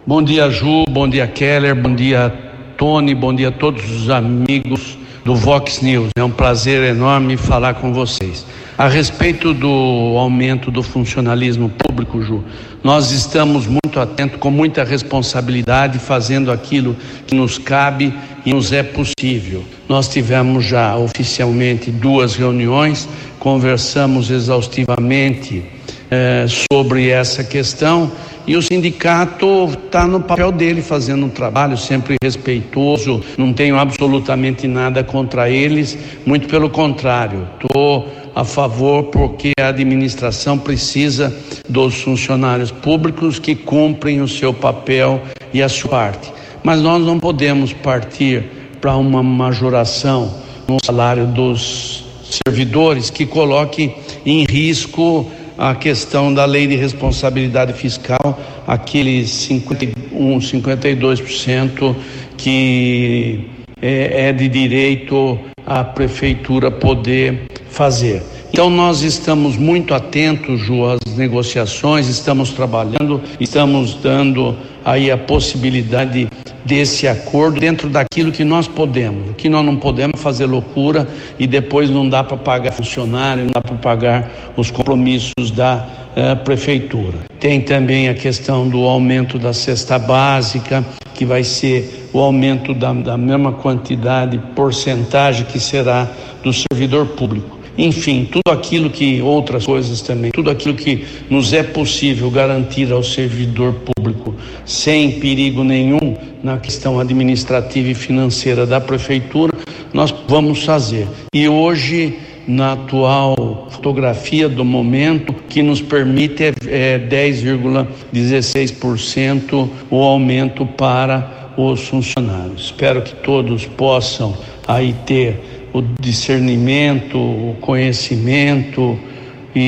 Bom 0.06 0.22
dia, 0.22 0.52
Ju, 0.52 0.84
bom 0.90 1.10
dia, 1.10 1.26
Keller, 1.28 1.76
bom 1.76 1.96
dia, 1.96 2.32
Tony, 2.78 3.16
bom 3.16 3.34
dia 3.34 3.48
a 3.48 3.52
todos 3.52 3.90
os 3.90 4.10
amigos 4.10 5.00
do 5.24 5.36
Vox 5.36 5.82
News. 5.82 6.10
É 6.16 6.24
um 6.24 6.30
prazer 6.30 6.84
enorme 6.84 7.38
falar 7.38 7.76
com 7.76 7.92
vocês. 7.92 8.46
A 8.78 8.90
respeito 8.90 9.54
do 9.54 10.18
aumento 10.18 10.70
do 10.70 10.84
funcionalismo 10.84 11.70
público, 11.70 12.22
Ju, 12.22 12.44
nós 12.84 13.12
estamos 13.12 13.66
muito 13.66 14.02
atentos, 14.02 14.38
com 14.38 14.52
muita 14.52 14.84
responsabilidade, 14.84 15.98
fazendo 15.98 16.52
aquilo 16.52 16.94
que 17.26 17.34
nos 17.34 17.58
cabe 17.58 18.14
e 18.46 18.54
nos 18.54 18.74
é 18.74 18.84
possível. 18.84 19.64
Nós 19.88 20.10
tivemos 20.10 20.66
já 20.66 20.94
oficialmente 20.98 21.90
duas 21.90 22.36
reuniões, 22.36 23.08
conversamos 23.40 24.30
exaustivamente 24.30 25.64
eh, 26.12 26.46
sobre 26.70 27.10
essa 27.10 27.46
questão 27.46 28.12
e 28.46 28.58
o 28.58 28.62
sindicato 28.62 29.70
está 29.86 30.06
no 30.06 30.20
papel 30.20 30.52
dele 30.52 30.82
fazendo 30.82 31.26
um 31.26 31.30
trabalho 31.30 31.78
sempre 31.78 32.18
respeitoso, 32.22 33.24
não 33.38 33.54
tenho 33.54 33.80
absolutamente 33.80 34.68
nada 34.68 35.04
contra 35.04 35.50
eles, 35.50 35.98
muito 36.26 36.48
pelo 36.48 36.70
contrário, 36.70 37.48
estou 37.60 38.25
a 38.36 38.44
favor 38.44 39.06
porque 39.06 39.54
a 39.58 39.70
administração 39.70 40.60
precisa 40.60 41.34
dos 41.70 42.02
funcionários 42.02 42.70
públicos 42.70 43.40
que 43.40 43.56
cumprem 43.56 44.22
o 44.22 44.28
seu 44.28 44.54
papel 44.54 45.22
e 45.54 45.64
a 45.64 45.70
sua 45.70 45.90
parte. 45.90 46.34
Mas 46.62 46.82
nós 46.82 47.02
não 47.06 47.18
podemos 47.18 47.72
partir 47.72 48.44
para 48.82 48.98
uma 48.98 49.24
majoração 49.24 50.34
no 50.68 50.78
salário 50.84 51.26
dos 51.26 52.04
servidores 52.30 53.10
que 53.10 53.26
coloque 53.26 53.96
em 54.26 54.44
risco 54.44 55.32
a 55.58 55.74
questão 55.74 56.34
da 56.34 56.44
lei 56.44 56.68
de 56.68 56.76
responsabilidade 56.76 57.72
fiscal, 57.72 58.38
aqueles 58.68 59.30
51, 59.30 60.40
52% 60.40 61.96
que 62.36 63.48
é, 63.82 64.28
é 64.28 64.34
de 64.34 64.50
direito 64.50 65.40
a 65.66 65.84
prefeitura 65.84 66.70
poder 66.70 67.48
fazer. 67.70 68.22
Então 68.52 68.70
nós 68.70 69.02
estamos 69.02 69.58
muito 69.58 69.94
atentos, 69.94 70.62
Ju, 70.62 70.86
às 70.86 71.18
negociações, 71.18 72.08
estamos 72.08 72.52
trabalhando, 72.52 73.22
estamos 73.40 73.96
dando 73.96 74.56
aí 74.84 75.12
a 75.12 75.18
possibilidade 75.18 76.30
desse 76.64 77.08
acordo 77.08 77.60
dentro 77.60 77.90
daquilo 77.90 78.32
que 78.32 78.44
nós 78.44 78.68
podemos. 78.68 79.32
O 79.32 79.34
que 79.34 79.50
nós 79.50 79.66
não 79.66 79.76
podemos 79.76 80.22
fazer 80.22 80.46
loucura 80.46 81.08
e 81.38 81.46
depois 81.46 81.90
não 81.90 82.08
dá 82.08 82.24
para 82.24 82.38
pagar 82.38 82.72
funcionário, 82.72 83.44
não 83.44 83.52
dá 83.52 83.62
para 83.62 83.76
pagar 83.76 84.32
os 84.56 84.72
compromissos 84.72 85.52
da 85.52 86.05
uh, 86.16 86.36
prefeitura. 86.44 87.20
Tem 87.40 87.62
também 87.62 88.10
a 88.10 88.14
questão 88.14 88.68
do 88.68 88.84
aumento 88.86 89.38
da 89.38 89.54
cesta 89.54 90.00
básica, 90.00 90.86
que 91.14 91.26
vai 91.26 91.44
ser 91.44 92.10
o 92.14 92.20
aumento 92.20 92.74
da, 92.74 92.94
da 92.94 93.18
mesma 93.18 93.52
quantidade, 93.52 94.40
porcentagem 94.56 95.46
que 95.46 95.60
será 95.60 96.10
do 96.44 96.52
servidor 96.54 97.08
público. 97.08 97.56
Enfim, 97.78 98.28
tudo 98.32 98.52
aquilo 98.52 98.90
que, 98.90 99.22
outras 99.22 99.66
coisas 99.66 100.02
também, 100.02 100.32
tudo 100.32 100.50
aquilo 100.50 100.76
que 100.76 101.06
nos 101.30 101.52
é 101.52 101.62
possível 101.62 102.32
garantir 102.32 102.92
ao 102.92 103.04
servidor 103.04 103.74
público, 103.74 104.34
sem 104.66 105.20
perigo 105.20 105.64
nenhum 105.64 106.16
na 106.42 106.58
questão 106.58 107.00
administrativa 107.00 107.90
e 107.90 107.94
financeira 107.94 108.66
da 108.66 108.80
prefeitura, 108.80 109.54
nós 109.94 110.14
vamos 110.28 110.64
fazer. 110.64 111.06
E 111.34 111.50
hoje, 111.50 112.18
na 112.48 112.74
atual 112.74 113.55
fotografia 113.76 114.50
do 114.50 114.66
momento, 114.66 115.34
que 115.48 115.62
nos 115.62 115.82
permite 115.82 116.44
é, 116.44 116.54
é 116.68 117.00
10,16% 117.00 119.70
o 119.90 120.02
aumento 120.02 120.66
para 120.66 121.54
os 121.58 121.88
funcionários. 121.88 122.66
Espero 122.66 123.02
que 123.02 123.16
todos 123.16 123.66
possam 123.66 124.36
aí 124.68 124.94
ter 125.06 125.70
o 125.74 125.82
discernimento, 126.02 127.18
o 127.18 127.56
conhecimento 127.62 129.00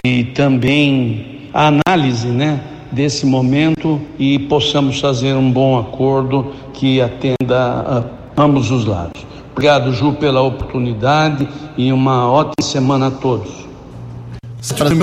e 0.06 0.26
também 0.36 1.50
a 1.54 1.67
análise, 1.67 2.28
né, 2.28 2.60
desse 2.91 3.26
momento 3.26 4.00
e 4.17 4.39
possamos 4.39 5.00
fazer 5.00 5.34
um 5.34 5.52
bom 5.52 5.78
acordo 5.78 6.54
que 6.74 7.02
atenda 7.02 8.06
a 8.36 8.41
ambos 8.41 8.72
os 8.72 8.86
lados. 8.86 9.26
Obrigado, 9.52 9.91
Ju, 9.91 10.13
pela 10.13 10.41
oportunidade 10.41 11.48
e 11.76 11.91
uma 11.91 12.32
ótima 12.32 12.54
semana 12.62 13.08
a 13.08 13.12
todos. 13.12 13.66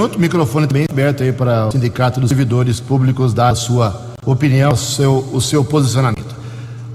Outro 0.01 0.21
microfone 0.21 0.67
também 0.67 0.87
aberto 0.91 1.23
aí 1.23 1.33
para 1.33 1.69
o 1.69 1.73
Sindicato 1.73 2.21
dos 2.21 2.29
Servidores 2.29 2.81
Públicos 2.81 3.33
dar 3.33 3.49
a 3.49 3.55
sua 3.55 4.13
opinião, 4.25 4.73
o 4.73 4.77
seu, 4.77 5.29
o 5.33 5.41
seu 5.41 5.65
posicionamento. 5.65 6.35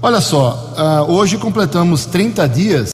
Olha 0.00 0.20
só, 0.20 0.74
uh, 0.78 1.12
hoje 1.12 1.36
completamos 1.36 2.06
30 2.06 2.48
dias 2.48 2.90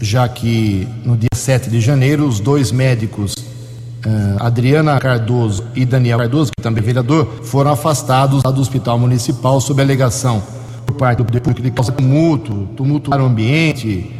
já 0.00 0.28
que 0.28 0.86
no 1.04 1.16
dia 1.16 1.28
7 1.34 1.68
de 1.68 1.80
janeiro 1.80 2.26
os 2.26 2.40
dois 2.40 2.70
médicos, 2.70 3.34
uh, 3.34 4.36
Adriana 4.38 4.98
Cardoso 4.98 5.64
e 5.74 5.84
Daniel 5.84 6.18
Cardoso, 6.18 6.50
que 6.56 6.62
também 6.62 6.82
é 6.82 6.86
vereador, 6.86 7.26
foram 7.42 7.72
afastados 7.72 8.42
do 8.42 8.60
Hospital 8.60 8.98
Municipal 8.98 9.60
sob 9.60 9.82
alegação 9.82 10.42
por 10.86 10.94
parte 10.96 11.18
do 11.18 11.24
público 11.24 11.60
de 11.60 11.70
causa 11.70 11.92
tumulto, 11.92 12.68
tumultuaram 12.76 13.24
o 13.24 13.26
ambiente, 13.28 14.10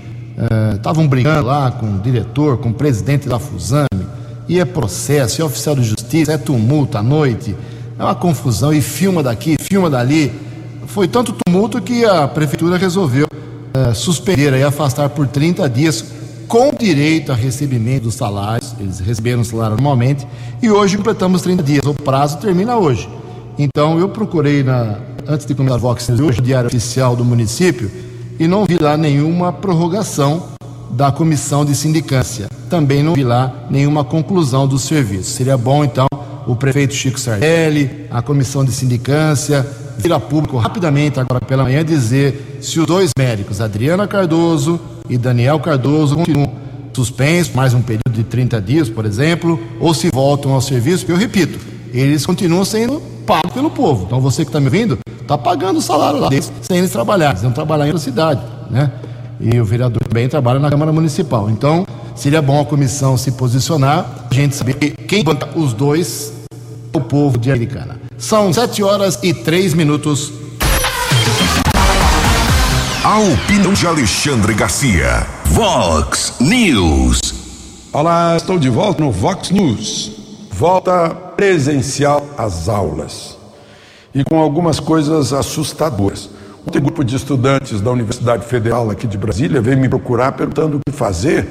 estavam 0.75 1.07
uh, 1.07 1.09
brigando 1.09 1.47
lá 1.47 1.71
com 1.71 1.97
o 1.97 1.99
diretor, 1.99 2.59
com 2.59 2.71
o 2.71 2.75
presidente 2.75 3.29
da 3.29 3.39
Fusame, 3.39 3.89
e 4.49 4.59
é 4.59 4.65
processo, 4.65 5.43
é 5.43 5.45
oficial 5.45 5.75
de 5.77 5.83
justiça, 5.83 6.33
é 6.33 6.39
tumulto 6.39 6.97
à 6.97 7.03
noite, 7.03 7.55
é 7.99 8.03
uma 8.03 8.15
confusão, 8.15 8.73
e 8.73 8.81
filma 8.81 9.23
daqui, 9.23 9.57
filma 9.59 9.91
dali. 9.91 10.33
Foi 10.87 11.07
tanto 11.07 11.35
tumulto 11.45 11.81
que 11.83 12.05
a 12.05 12.27
prefeitura 12.27 12.79
resolveu 12.79 13.27
uh, 13.27 13.95
suspender 13.95 14.55
e 14.55 14.63
afastar 14.63 15.11
por 15.11 15.27
30 15.27 15.69
dias 15.69 16.05
com 16.47 16.73
direito 16.73 17.31
a 17.31 17.35
recebimento 17.35 18.05
dos 18.05 18.15
salários. 18.15 18.75
Eles 18.81 19.01
receberam 19.01 19.43
o 19.43 19.45
salário 19.45 19.77
normalmente 19.77 20.27
e 20.63 20.71
hoje 20.71 20.97
completamos 20.97 21.43
30 21.43 21.63
dias. 21.63 21.85
O 21.85 21.93
prazo 21.93 22.39
termina 22.39 22.79
hoje. 22.79 23.07
Então 23.59 23.99
eu 23.99 24.09
procurei 24.09 24.63
na 24.63 24.97
antes 25.29 25.45
de 25.45 25.55
começar 25.55 25.75
a 25.75 25.79
Vox 25.79 26.09
hoje, 26.09 26.39
o 26.39 26.43
diário 26.43 26.69
oficial 26.69 27.15
do 27.15 27.23
município, 27.23 27.91
e 28.39 28.49
não 28.49 28.65
vi 28.65 28.79
lá 28.79 28.97
nenhuma 28.97 29.53
prorrogação 29.53 30.58
da 30.91 31.13
comissão 31.13 31.65
de 31.65 31.75
sindicância. 31.75 32.49
Também 32.69 33.03
não 33.03 33.15
vi 33.15 33.25
lá 33.25 33.67
nenhuma 33.71 34.05
conclusão 34.05 34.67
do 34.67 34.79
serviço. 34.79 35.31
Seria 35.31 35.57
bom 35.57 35.85
então 35.85 36.07
o 36.47 36.57
prefeito 36.57 36.95
Chico 36.95 37.21
Sardelli, 37.21 38.07
a 38.11 38.23
comissão 38.23 38.65
de 38.65 38.73
sindicância, 38.73 39.67
vir 39.99 40.13
a 40.13 40.21
público 40.21 40.57
rapidamente 40.57 41.21
agora 41.21 41.41
pela 41.41 41.65
manhã 41.65 41.85
dizer 41.85 42.59
se 42.63 42.81
os 42.81 42.87
dois 42.87 43.11
médicos, 43.19 43.61
Adriana 43.61 44.07
Cardoso 44.07 44.81
e 45.09 45.19
Daniel 45.19 45.61
Cardoso, 45.61 46.17
continuam 46.17 46.51
suspensos 46.95 47.55
mais 47.55 47.75
um 47.75 47.81
período 47.81 48.11
de 48.11 48.25
30 48.25 48.61
dias, 48.61 48.89
por 48.89 49.05
exemplo, 49.05 49.61
ou 49.79 49.95
se 49.95 50.11
voltam 50.11 50.53
ao 50.53 50.61
serviço, 50.61 51.07
eu 51.09 51.17
repito, 51.17 51.59
eles 51.93 52.27
continuam 52.27 52.65
sendo 52.65 53.01
pagos 53.25 53.53
pelo 53.53 53.71
povo. 53.71 54.05
Então 54.07 54.21
você 54.21 54.45
que 54.45 54.49
está 54.49 54.59
me 54.59 54.67
ouvindo, 54.67 54.99
está 55.21 55.39
pagando 55.39 55.79
o 55.79 55.83
salário 55.83 56.19
lá 56.19 56.29
deles 56.29 56.51
sem 56.63 56.79
eles 56.79 56.91
trabalhar, 56.91 57.31
eles 57.31 57.43
vão 57.43 57.53
trabalhar 57.53 57.85
em 57.85 57.89
outra 57.89 58.03
cidade, 58.03 58.41
né? 58.71 58.91
E 59.41 59.61
o 59.61 59.65
vereador 59.65 60.03
também 60.03 60.29
trabalha 60.29 60.59
na 60.59 60.69
Câmara 60.69 60.93
Municipal. 60.93 61.49
Então, 61.49 61.87
seria 62.17 62.43
bom 62.43 62.61
a 62.61 62.65
comissão 62.65 63.17
se 63.17 63.33
posicionar, 63.33 64.27
a 64.31 64.35
gente 64.35 64.57
saber 64.57 64.75
quem 64.75 65.23
banca 65.23 65.49
os 65.57 65.73
dois 65.73 66.33
o 66.93 67.01
povo 67.01 67.39
de 67.39 67.51
Americana. 67.51 68.01
São 68.17 68.53
sete 68.53 68.83
horas 68.83 69.19
e 69.23 69.33
três 69.33 69.75
minutos. 69.75 70.33
A 73.05 73.19
opinião 73.21 73.73
de 73.73 73.87
Alexandre 73.87 74.55
Garcia. 74.55 75.27
Vox 75.47 76.35
News. 76.41 77.21
Olá, 77.93 78.37
estou 78.37 78.59
de 78.59 78.69
volta 78.69 79.03
no 79.03 79.13
Vox 79.13 79.51
News. 79.51 80.11
Volta 80.51 81.11
presencial 81.11 82.27
às 82.37 82.69
aulas. 82.69 83.39
E 84.13 84.25
com 84.25 84.39
algumas 84.41 84.81
coisas 84.81 85.33
assustadoras. 85.33 86.29
Ontem, 86.69 86.81
um 86.81 86.83
grupo 86.83 87.03
de 87.03 87.17
estudantes 87.17 87.81
da 87.81 87.91
Universidade 87.91 88.45
Federal 88.45 88.91
aqui 88.91 89.07
de 89.07 89.17
Brasília 89.17 89.59
veio 89.59 89.79
me 89.79 89.89
procurar 89.89 90.33
perguntando 90.33 90.77
o 90.77 90.81
que 90.87 90.95
fazer, 90.95 91.49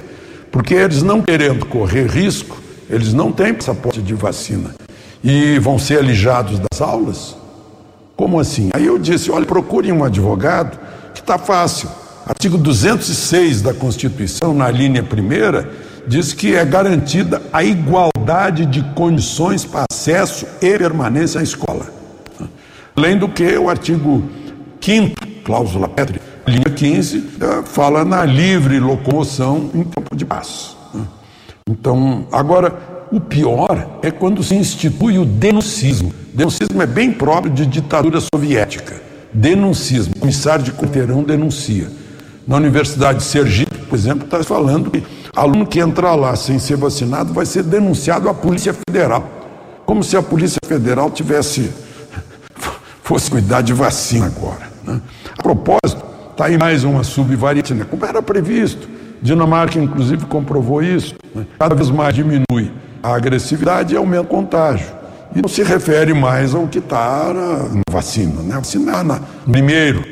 porque 0.51 0.75
eles 0.75 1.01
não 1.01 1.23
querendo 1.23 1.65
correr 1.65 2.05
risco, 2.05 2.55
eles 2.87 3.13
não 3.13 3.31
têm 3.31 3.51
passaporte 3.51 3.99
de 3.99 4.13
vacina 4.13 4.75
e 5.23 5.57
vão 5.57 5.79
ser 5.79 5.97
alijados 5.97 6.59
das 6.59 6.79
aulas? 6.79 7.35
Como 8.15 8.39
assim? 8.39 8.69
Aí 8.75 8.85
eu 8.85 8.99
disse: 8.99 9.31
olha, 9.31 9.43
procurem 9.43 9.91
um 9.91 10.03
advogado, 10.03 10.77
que 11.15 11.21
está 11.21 11.39
fácil. 11.39 11.89
Artigo 12.23 12.55
206 12.55 13.63
da 13.63 13.73
Constituição, 13.73 14.53
na 14.53 14.69
linha 14.69 15.01
primeira, 15.01 15.67
diz 16.05 16.31
que 16.31 16.53
é 16.53 16.63
garantida 16.63 17.41
a 17.51 17.63
igualdade 17.63 18.67
de 18.67 18.83
condições 18.93 19.65
para 19.65 19.85
acesso 19.91 20.45
e 20.61 20.77
permanência 20.77 21.39
à 21.39 21.43
escola. 21.43 21.87
Além 22.95 23.17
do 23.17 23.27
que 23.27 23.57
o 23.57 23.67
artigo 23.67 24.36
5 24.87 25.15
cláusula 25.43 25.89
pétrea, 25.89 26.21
linha 26.47 26.69
15, 26.73 27.17
eh, 27.17 27.63
fala 27.65 28.05
na 28.05 28.23
livre 28.23 28.79
locomoção 28.79 29.69
em 29.73 29.83
tempo 29.83 30.15
de 30.15 30.23
paz. 30.23 30.77
Então, 31.69 32.25
agora, 32.31 32.73
o 33.11 33.19
pior 33.19 33.99
é 34.01 34.09
quando 34.09 34.41
se 34.41 34.55
institui 34.55 35.19
o 35.19 35.25
denuncismo. 35.25 36.13
Denuncismo 36.33 36.81
é 36.81 36.85
bem 36.85 37.11
próprio 37.11 37.51
de 37.51 37.65
ditadura 37.65 38.21
soviética. 38.33 38.95
Denuncismo. 39.33 40.13
O 40.15 40.19
comissário 40.21 40.63
de 40.63 40.71
quarteirão 40.71 41.21
denuncia. 41.21 41.89
Na 42.47 42.55
Universidade 42.55 43.19
de 43.19 43.25
Sergipe, 43.25 43.77
por 43.89 43.95
exemplo, 43.97 44.23
está 44.23 44.41
falando 44.41 44.89
que 44.89 45.03
Aluno 45.35 45.67
que 45.67 45.79
entrar 45.79 46.15
lá 46.15 46.35
sem 46.35 46.57
ser 46.57 46.77
vacinado 46.77 47.31
vai 47.31 47.45
ser 47.45 47.61
denunciado 47.61 48.27
à 48.27 48.33
Polícia 48.33 48.73
Federal. 48.73 49.29
Como 49.85 50.03
se 50.03 50.17
a 50.17 50.21
Polícia 50.23 50.59
Federal 50.65 51.11
tivesse 51.11 51.69
fosse 53.03 53.29
cuidar 53.29 53.61
de 53.61 53.71
vacina 53.71 54.25
agora. 54.25 54.66
Né? 54.87 55.01
A 55.37 55.43
propósito, 55.43 56.03
está 56.31 56.45
aí 56.45 56.57
mais 56.57 56.83
uma 56.83 57.03
subvariante, 57.03 57.73
né? 57.73 57.85
como 57.89 58.05
era 58.05 58.21
previsto. 58.21 58.87
Dinamarca, 59.21 59.79
inclusive, 59.79 60.25
comprovou 60.25 60.81
isso. 60.81 61.15
Né? 61.35 61.45
Cada 61.59 61.75
vez 61.75 61.89
mais 61.89 62.15
diminui 62.15 62.71
a 63.03 63.15
agressividade 63.15 63.93
e 63.93 63.97
aumenta 63.97 64.23
o 64.23 64.27
contágio. 64.27 64.87
E 65.35 65.41
não 65.41 65.49
se 65.49 65.61
refere 65.61 66.13
mais 66.13 66.55
ao 66.55 66.67
que 66.67 66.79
está 66.79 67.33
na, 67.33 67.57
na, 67.75 67.81
vacina, 67.91 68.41
né? 68.41 68.55
Vacinar 68.55 69.03
na, 69.03 69.19
primeiro. 69.51 70.03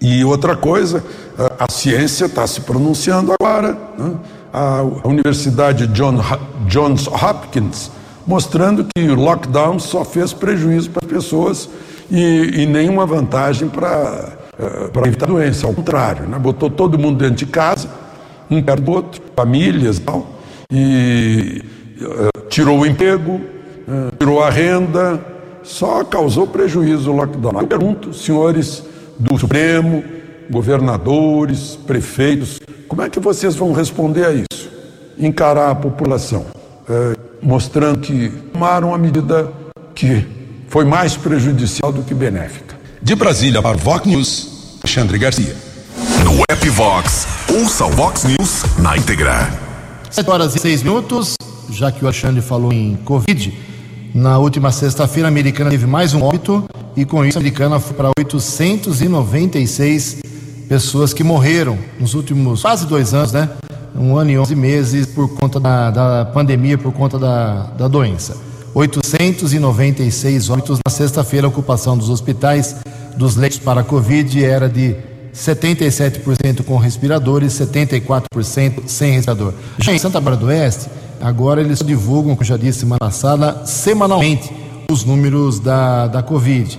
E 0.00 0.24
outra 0.24 0.56
coisa, 0.56 1.04
a, 1.38 1.64
a 1.64 1.70
ciência 1.70 2.24
está 2.24 2.46
se 2.46 2.62
pronunciando 2.62 3.32
agora. 3.38 3.76
Né? 3.98 4.14
A, 4.52 4.78
a 4.78 5.08
Universidade 5.08 5.86
John, 5.88 6.18
Johns 6.66 7.06
Hopkins 7.06 7.90
mostrando 8.26 8.86
que 8.94 9.02
o 9.02 9.14
lockdown 9.14 9.78
só 9.78 10.04
fez 10.04 10.32
prejuízo 10.32 10.90
para 10.90 11.04
as 11.04 11.12
pessoas 11.12 11.68
e, 12.14 12.62
e 12.62 12.66
nenhuma 12.66 13.04
vantagem 13.04 13.68
para 13.68 14.34
uh, 14.56 15.06
evitar 15.06 15.26
a 15.26 15.28
doença. 15.28 15.66
Ao 15.66 15.74
contrário, 15.74 16.28
né? 16.28 16.38
botou 16.38 16.70
todo 16.70 16.96
mundo 16.96 17.18
dentro 17.18 17.34
de 17.34 17.46
casa, 17.46 17.88
um 18.48 18.62
perto 18.62 18.82
do 18.82 18.92
outro, 18.92 19.22
famílias 19.34 19.98
e 19.98 20.00
tal, 20.00 20.26
e 20.70 21.62
uh, 22.00 22.48
tirou 22.48 22.78
o 22.78 22.86
emprego, 22.86 23.32
uh, 23.32 24.16
tirou 24.16 24.44
a 24.44 24.48
renda, 24.48 25.20
só 25.64 26.04
causou 26.04 26.46
prejuízo 26.46 27.10
o 27.10 27.16
lockdown. 27.16 27.60
Eu 27.60 27.66
pergunto, 27.66 28.14
senhores 28.14 28.84
do 29.18 29.36
Supremo, 29.36 30.04
governadores, 30.48 31.76
prefeitos, 31.84 32.60
como 32.86 33.02
é 33.02 33.10
que 33.10 33.18
vocês 33.18 33.56
vão 33.56 33.72
responder 33.72 34.24
a 34.24 34.32
isso? 34.32 34.70
Encarar 35.18 35.70
a 35.70 35.74
população? 35.74 36.46
mostrando 37.40 38.00
que 38.00 38.28
tomaram 38.52 38.94
a 38.94 38.98
medida 38.98 39.50
que 39.94 40.26
foi 40.74 40.84
mais 40.84 41.16
prejudicial 41.16 41.92
do 41.92 42.02
que 42.02 42.12
benéfica. 42.12 42.74
De 43.00 43.14
Brasília 43.14 43.62
para 43.62 43.76
o 43.76 43.78
Vox 43.78 44.08
News, 44.08 44.78
Alexandre 44.82 45.16
Garcia. 45.18 45.54
No 46.24 46.42
app 46.50 46.68
Vox, 46.68 47.28
ouça 47.48 47.86
o 47.86 47.90
Vox 47.90 48.24
News 48.24 48.64
na 48.80 48.96
íntegra. 48.96 49.56
7 50.10 50.28
horas 50.28 50.56
e 50.56 50.58
6 50.58 50.82
minutos, 50.82 51.36
já 51.70 51.92
que 51.92 52.02
o 52.02 52.08
Alexandre 52.08 52.42
falou 52.42 52.72
em 52.72 52.96
Covid, 53.04 53.56
na 54.12 54.36
última 54.38 54.72
sexta-feira 54.72 55.28
a 55.28 55.30
americana 55.30 55.70
teve 55.70 55.86
mais 55.86 56.12
um 56.12 56.20
óbito 56.20 56.64
e 56.96 57.04
com 57.04 57.24
isso 57.24 57.38
a 57.38 57.40
americana 57.40 57.78
foi 57.78 57.94
para 57.94 58.10
896 58.18 60.22
pessoas 60.68 61.14
que 61.14 61.22
morreram 61.22 61.78
nos 62.00 62.14
últimos 62.14 62.62
quase 62.62 62.84
dois 62.84 63.14
anos, 63.14 63.30
né? 63.30 63.48
um 63.94 64.16
ano 64.16 64.32
e 64.32 64.36
11 64.36 64.56
meses 64.56 65.06
por 65.06 65.28
conta 65.36 65.60
da, 65.60 65.92
da 65.92 66.24
pandemia, 66.24 66.76
por 66.76 66.92
conta 66.92 67.16
da, 67.16 67.66
da 67.78 67.86
doença. 67.86 68.53
896 68.74 70.50
óbitos 70.50 70.80
na 70.84 70.90
sexta-feira, 70.90 71.46
a 71.46 71.48
ocupação 71.48 71.96
dos 71.96 72.10
hospitais 72.10 72.74
dos 73.16 73.36
leitos 73.36 73.58
para 73.58 73.82
a 73.82 73.84
Covid 73.84 74.44
era 74.44 74.68
de 74.68 74.96
77% 75.32 76.64
com 76.64 76.76
respiradores, 76.76 77.52
74% 77.52 78.86
sem 78.86 79.12
respirador. 79.12 79.52
Já 79.78 79.92
em 79.92 79.98
Santa 79.98 80.20
Bárbara 80.20 80.36
do 80.36 80.46
Oeste, 80.46 80.88
agora 81.20 81.60
eles 81.60 81.78
divulgam, 81.78 82.32
como 82.34 82.42
eu 82.42 82.46
já 82.46 82.56
disse 82.56 82.80
semana 82.80 82.98
passada, 82.98 83.64
semanalmente 83.64 84.52
os 84.90 85.04
números 85.04 85.60
da, 85.60 86.08
da 86.08 86.22
Covid. 86.22 86.78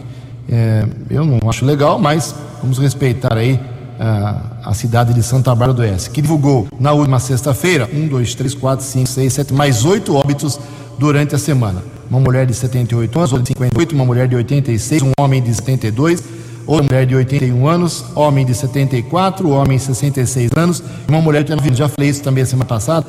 É, 0.49 0.85
eu 1.09 1.23
não 1.23 1.49
acho 1.49 1.65
legal, 1.65 1.97
mas 1.97 2.35
vamos 2.61 2.77
respeitar 2.77 3.37
aí 3.37 3.59
a, 3.99 4.73
cidade 4.73 5.13
de 5.13 5.23
Santa 5.23 5.51
Bárbara 5.51 5.73
do 5.73 5.81
Oeste, 5.81 6.09
que 6.09 6.21
divulgou 6.21 6.67
na 6.79 6.91
última 6.91 7.19
sexta-feira 7.19 7.89
um, 7.93 8.07
dois, 8.07 8.35
três, 8.35 8.53
quatro, 8.53 8.85
cinco, 8.85 9.07
seis, 9.07 9.33
sete, 9.33 9.53
mais 9.53 9.85
oito 9.85 10.15
óbitos 10.15 10.59
durante 10.97 11.35
a 11.35 11.37
semana. 11.37 11.83
Uma 12.09 12.19
mulher 12.19 12.45
de 12.45 12.53
78 12.53 13.17
anos, 13.17 13.31
outra 13.31 13.43
de 13.43 13.49
58, 13.49 13.95
uma 13.95 14.05
mulher 14.05 14.27
de 14.27 14.35
86, 14.35 15.01
um 15.01 15.11
homem 15.19 15.41
de 15.41 15.53
72, 15.53 16.23
outra 16.67 16.83
mulher 16.83 17.05
de 17.05 17.15
81 17.15 17.67
anos, 17.67 18.05
homem 18.15 18.45
de 18.45 18.53
74, 18.53 19.49
homem 19.49 19.77
de 19.77 19.83
66 19.83 20.51
anos, 20.55 20.83
uma 21.07 21.21
mulher 21.21 21.43
de 21.43 21.51
90 21.51 21.75
Já 21.75 21.89
falei 21.89 22.09
isso 22.09 22.21
também 22.21 22.43
a 22.43 22.45
semana 22.45 22.67
passada. 22.67 23.05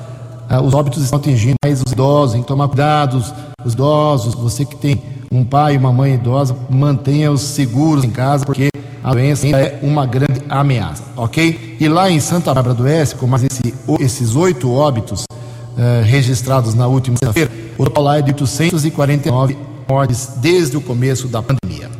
Ah, 0.49 0.63
os 0.63 0.75
óbitos 0.75 1.03
estão 1.03 1.19
atingindo 1.19 1.57
mais 1.65 1.83
os 1.85 1.93
idosos, 1.93 2.33
tem 2.35 2.43
que 2.43 2.49
tomar 2.49 2.69
cuidado, 2.69 3.23
os 3.65 3.73
idosos, 3.73 4.35
você 4.35 4.65
que 4.65 4.77
tem 4.77 5.03
um 5.31 5.45
pai 5.45 5.75
e 5.75 5.77
uma 5.77 5.93
mãe 5.93 6.15
idosa, 6.15 6.57
mantenha-os 6.71 7.43
seguros 7.43 8.05
em 8.05 8.11
casa, 8.11 8.45
porque 8.45 8.69
a 9.03 9.13
doença 9.13 9.47
ainda 9.47 9.59
é 9.59 9.79
uma 9.83 10.07
grande 10.07 10.43
ameaça, 10.49 11.03
ok? 11.17 11.77
E 11.79 11.89
lá 11.89 12.11
em 12.11 12.21
Santa 12.21 12.55
Bárbara 12.55 12.75
do 12.75 12.85
Oeste, 12.85 13.17
com 13.17 13.27
mais 13.27 13.45
esse, 13.45 13.75
esses 14.01 14.35
oito 14.37 14.73
óbitos 14.73 15.23
uh, 15.23 16.05
registrados 16.05 16.75
na 16.75 16.87
última 16.87 17.17
sexta-feira, 17.17 17.51
o 17.79 17.85
total 17.85 18.15
é 18.15 18.23
de 18.23 18.33
849 18.33 19.57
mortes 19.89 20.31
desde 20.37 20.77
o 20.77 20.81
começo 20.81 21.29
da 21.29 21.43
pandemia. 21.43 21.91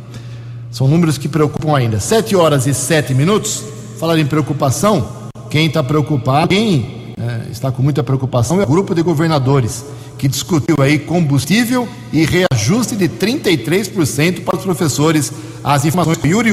São 0.71 0.87
números 0.87 1.17
que 1.17 1.27
preocupam 1.27 1.75
ainda. 1.75 1.99
Sete 1.99 2.35
horas 2.35 2.67
e 2.67 2.73
sete 2.73 3.13
minutos. 3.13 3.63
Falar 3.99 4.19
em 4.19 4.25
preocupação, 4.25 5.07
quem 5.49 5.67
está 5.67 5.81
preocupado, 5.81 6.49
quem 6.49 7.15
uh, 7.17 7.51
está 7.51 7.71
com 7.71 7.81
muita 7.81 8.03
preocupação 8.03 8.61
é 8.61 8.63
o 8.63 8.67
grupo 8.67 8.93
de 8.93 9.01
governadores 9.01 9.83
que 10.17 10.27
discutiu 10.27 10.75
aí 10.79 10.99
combustível 10.99 11.87
e 12.11 12.25
reajuste 12.25 12.95
de 12.95 13.07
33% 13.07 14.43
para 14.43 14.57
os 14.57 14.63
professores. 14.63 15.31
As 15.63 15.85
informações 15.85 16.17
do 16.17 16.27
Yuri 16.27 16.51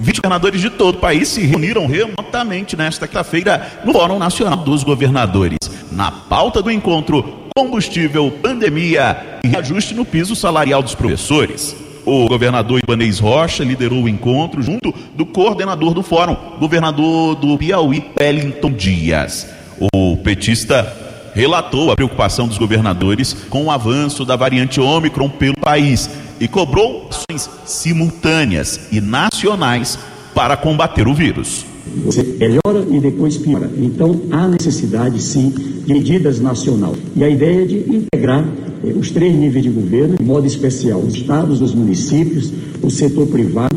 20 0.00 0.16
governadores 0.16 0.60
de 0.60 0.70
todo 0.70 0.96
o 0.96 1.00
país 1.00 1.28
se 1.28 1.40
reuniram 1.42 1.86
remotamente 1.86 2.76
nesta 2.76 3.06
quinta-feira 3.06 3.82
no 3.84 3.92
Fórum 3.92 4.18
Nacional 4.18 4.58
dos 4.58 4.82
Governadores. 4.82 5.58
Na 5.92 6.10
pauta 6.10 6.60
do 6.60 6.70
encontro, 6.70 7.43
combustível, 7.56 8.32
pandemia 8.42 9.38
e 9.44 9.46
reajuste 9.46 9.94
no 9.94 10.04
piso 10.04 10.34
salarial 10.34 10.82
dos 10.82 10.96
professores. 10.96 11.76
O 12.04 12.26
governador 12.26 12.80
Ibanez 12.82 13.20
Rocha 13.20 13.62
liderou 13.62 14.02
o 14.02 14.08
encontro 14.08 14.60
junto 14.60 14.92
do 15.14 15.24
coordenador 15.24 15.94
do 15.94 16.02
fórum, 16.02 16.34
governador 16.58 17.36
do 17.36 17.56
Piauí, 17.56 18.10
Wellington 18.20 18.72
Dias. 18.72 19.46
O 19.94 20.16
petista 20.16 21.30
relatou 21.32 21.92
a 21.92 21.94
preocupação 21.94 22.48
dos 22.48 22.58
governadores 22.58 23.32
com 23.48 23.66
o 23.66 23.70
avanço 23.70 24.24
da 24.24 24.34
variante 24.34 24.80
Ômicron 24.80 25.28
pelo 25.28 25.54
país 25.54 26.10
e 26.40 26.48
cobrou 26.48 27.08
ações 27.08 27.48
simultâneas 27.64 28.88
e 28.90 29.00
nacionais 29.00 29.96
para 30.34 30.56
combater 30.56 31.06
o 31.06 31.14
vírus. 31.14 31.64
Você 32.04 32.22
melhora 32.22 32.86
e 32.90 32.98
depois 32.98 33.36
piora. 33.36 33.70
Então 33.76 34.22
há 34.30 34.48
necessidade, 34.48 35.20
sim, 35.22 35.50
de 35.86 35.92
medidas 35.92 36.40
nacional. 36.40 36.94
E 37.14 37.22
a 37.22 37.28
ideia 37.28 37.62
é 37.62 37.66
de 37.66 37.78
integrar 37.78 38.44
eh, 38.84 38.92
os 38.96 39.10
três 39.10 39.34
níveis 39.34 39.62
de 39.62 39.70
governo, 39.70 40.16
de 40.16 40.24
modo 40.24 40.46
especial 40.46 41.00
os 41.00 41.14
estados, 41.14 41.60
os 41.60 41.74
municípios, 41.74 42.52
o 42.82 42.90
setor 42.90 43.26
privado. 43.26 43.76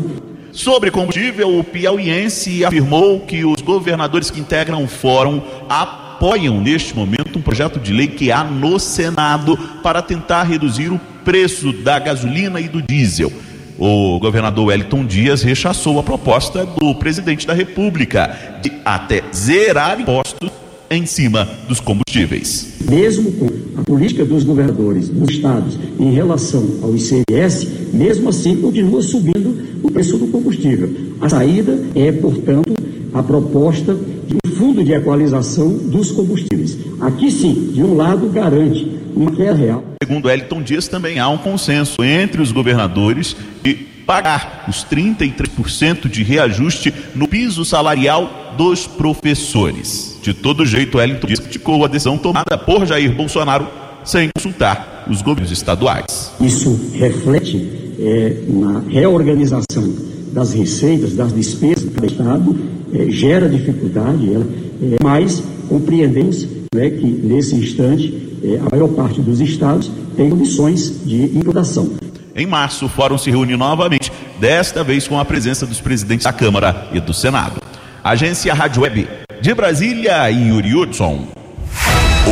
Sobre 0.52 0.90
combustível, 0.90 1.58
o 1.58 1.62
piauiense 1.62 2.64
afirmou 2.64 3.20
que 3.20 3.44
os 3.44 3.60
governadores 3.62 4.30
que 4.30 4.40
integram 4.40 4.82
o 4.82 4.88
fórum 4.88 5.40
apoiam 5.68 6.60
neste 6.60 6.96
momento 6.96 7.38
um 7.38 7.42
projeto 7.42 7.78
de 7.78 7.92
lei 7.92 8.08
que 8.08 8.32
há 8.32 8.42
no 8.42 8.78
Senado 8.80 9.56
para 9.82 10.02
tentar 10.02 10.42
reduzir 10.42 10.90
o 10.90 11.00
preço 11.24 11.72
da 11.72 11.98
gasolina 11.98 12.60
e 12.60 12.68
do 12.68 12.82
diesel. 12.82 13.32
O 13.78 14.18
governador 14.18 14.66
Wellington 14.66 15.06
Dias 15.06 15.42
rechaçou 15.42 16.00
a 16.00 16.02
proposta 16.02 16.66
do 16.66 16.92
presidente 16.96 17.46
da 17.46 17.54
República 17.54 18.58
de 18.60 18.72
até 18.84 19.22
zerar 19.32 20.00
impostos 20.00 20.50
em 20.90 21.06
cima 21.06 21.48
dos 21.68 21.78
combustíveis. 21.78 22.74
Mesmo 22.90 23.30
com 23.32 23.46
a 23.76 23.84
política 23.84 24.24
dos 24.24 24.42
governadores 24.42 25.08
dos 25.08 25.30
estados 25.30 25.78
em 26.00 26.12
relação 26.12 26.66
ao 26.82 26.96
ICMS, 26.96 27.68
mesmo 27.92 28.30
assim 28.30 28.56
continua 28.56 29.00
subindo 29.00 29.78
o 29.80 29.90
preço 29.92 30.18
do 30.18 30.26
combustível. 30.26 30.90
A 31.20 31.28
saída 31.28 31.78
é, 31.94 32.10
portanto, 32.10 32.74
a 33.14 33.22
proposta 33.22 33.94
de 33.94 34.34
um 34.44 34.56
fundo 34.56 34.82
de 34.82 34.92
equalização 34.92 35.68
dos 35.68 36.10
combustíveis. 36.10 36.76
Aqui 37.00 37.30
sim, 37.30 37.70
de 37.72 37.82
um 37.84 37.94
lado, 37.94 38.28
garante 38.28 38.98
uma 39.18 39.32
queda 39.32 39.54
real. 39.54 39.84
Segundo 40.02 40.30
Elton 40.30 40.62
Dias, 40.62 40.86
também 40.86 41.18
há 41.18 41.28
um 41.28 41.38
consenso 41.38 42.02
entre 42.02 42.40
os 42.40 42.52
governadores 42.52 43.36
de 43.62 43.74
pagar 43.74 44.64
os 44.68 44.84
33% 44.84 46.08
de 46.08 46.22
reajuste 46.22 46.94
no 47.14 47.28
piso 47.28 47.64
salarial 47.64 48.54
dos 48.56 48.86
professores. 48.86 50.18
De 50.22 50.32
todo 50.32 50.64
jeito, 50.64 51.00
Elton 51.00 51.26
Dias 51.26 51.40
criticou 51.40 51.84
a 51.84 51.88
decisão 51.88 52.16
tomada 52.16 52.56
por 52.56 52.86
Jair 52.86 53.12
Bolsonaro 53.12 53.68
sem 54.04 54.30
consultar 54.34 54.97
os 55.08 55.22
governos 55.22 55.50
estaduais. 55.50 56.32
Isso 56.40 56.78
reflete 56.94 57.68
é, 57.98 58.36
na 58.48 58.80
reorganização 58.88 59.92
das 60.32 60.52
receitas, 60.52 61.14
das 61.14 61.32
despesas 61.32 61.84
do 61.84 62.06
Estado, 62.06 62.56
é, 62.94 63.10
gera 63.10 63.48
dificuldade, 63.48 64.32
ela, 64.32 64.46
é, 64.82 64.96
mas 65.02 65.42
compreendemos 65.68 66.46
né, 66.74 66.90
que 66.90 67.06
nesse 67.06 67.54
instante 67.54 68.38
é, 68.42 68.58
a 68.58 68.70
maior 68.70 68.88
parte 68.88 69.20
dos 69.20 69.40
estados 69.40 69.90
tem 70.16 70.30
condições 70.30 71.04
de 71.04 71.24
implantação. 71.36 71.90
Em 72.34 72.46
março, 72.46 72.86
o 72.86 72.88
fórum 72.88 73.18
se 73.18 73.30
reúne 73.30 73.56
novamente, 73.56 74.12
desta 74.38 74.84
vez 74.84 75.08
com 75.08 75.18
a 75.18 75.24
presença 75.24 75.66
dos 75.66 75.80
presidentes 75.80 76.24
da 76.24 76.32
Câmara 76.32 76.88
e 76.92 77.00
do 77.00 77.12
Senado. 77.12 77.60
Agência 78.04 78.54
Rádio 78.54 78.82
Web 78.82 79.08
De 79.40 79.54
Brasília, 79.54 80.28
Yuri 80.30 80.74
Hudson. 80.74 81.26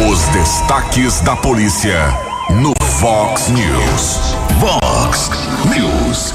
Os 0.09 0.23
destaques 0.29 1.21
da 1.23 1.35
polícia 1.35 2.26
no 2.51 2.73
Fox 3.01 3.49
News. 3.49 4.37
Fox 4.61 5.31
News. 5.75 6.35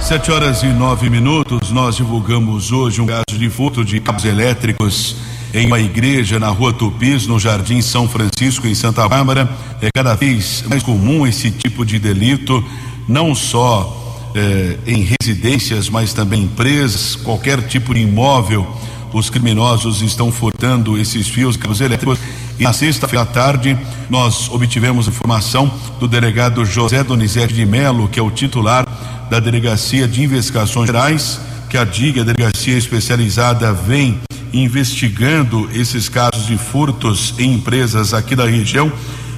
Sete 0.00 0.30
horas 0.30 0.62
e 0.62 0.66
nove 0.66 1.10
minutos, 1.10 1.70
nós 1.70 1.96
divulgamos 1.96 2.70
hoje 2.70 3.00
um 3.00 3.06
caso 3.06 3.36
de 3.36 3.50
furto 3.50 3.84
de 3.84 4.00
cabos 4.00 4.24
elétricos 4.24 5.16
em 5.52 5.66
uma 5.66 5.80
igreja 5.80 6.38
na 6.38 6.48
rua 6.48 6.72
Tupis, 6.72 7.26
no 7.26 7.38
Jardim 7.38 7.82
São 7.82 8.08
Francisco, 8.08 8.66
em 8.66 8.74
Santa 8.74 9.08
Bárbara. 9.08 9.48
É 9.82 9.88
cada 9.92 10.14
vez 10.14 10.64
mais 10.68 10.82
comum 10.82 11.26
esse 11.26 11.50
tipo 11.50 11.84
de 11.84 11.98
delito, 11.98 12.64
não 13.08 13.34
só 13.34 14.30
eh, 14.34 14.76
em 14.86 15.06
residências, 15.20 15.88
mas 15.90 16.12
também 16.12 16.42
em 16.42 16.44
empresas, 16.44 17.16
qualquer 17.16 17.66
tipo 17.66 17.92
de 17.92 18.00
imóvel. 18.00 18.66
Os 19.12 19.30
criminosos 19.30 20.02
estão 20.02 20.30
furtando 20.30 20.98
esses 20.98 21.28
fios, 21.28 21.56
cabos 21.56 21.80
elétricos. 21.80 22.18
E 22.58 22.64
na 22.64 22.72
sexta-feira 22.72 23.22
à 23.22 23.26
tarde, 23.26 23.78
nós 24.10 24.48
obtivemos 24.50 25.08
informação 25.08 25.70
do 25.98 26.06
delegado 26.06 26.64
José 26.64 27.02
Donizete 27.02 27.54
de 27.54 27.64
Melo, 27.64 28.08
que 28.08 28.20
é 28.20 28.22
o 28.22 28.30
titular 28.30 28.86
da 29.30 29.40
Delegacia 29.40 30.06
de 30.08 30.22
Investigações 30.22 30.86
Gerais, 30.86 31.40
que 31.70 31.76
a 31.76 31.84
DIG, 31.84 32.20
a 32.20 32.24
Delegacia 32.24 32.76
Especializada, 32.76 33.72
vem 33.72 34.20
investigando 34.52 35.68
esses 35.72 36.08
casos 36.08 36.46
de 36.46 36.56
furtos 36.56 37.34
em 37.38 37.54
empresas 37.54 38.14
aqui 38.14 38.34
da 38.34 38.46
região. 38.46 38.90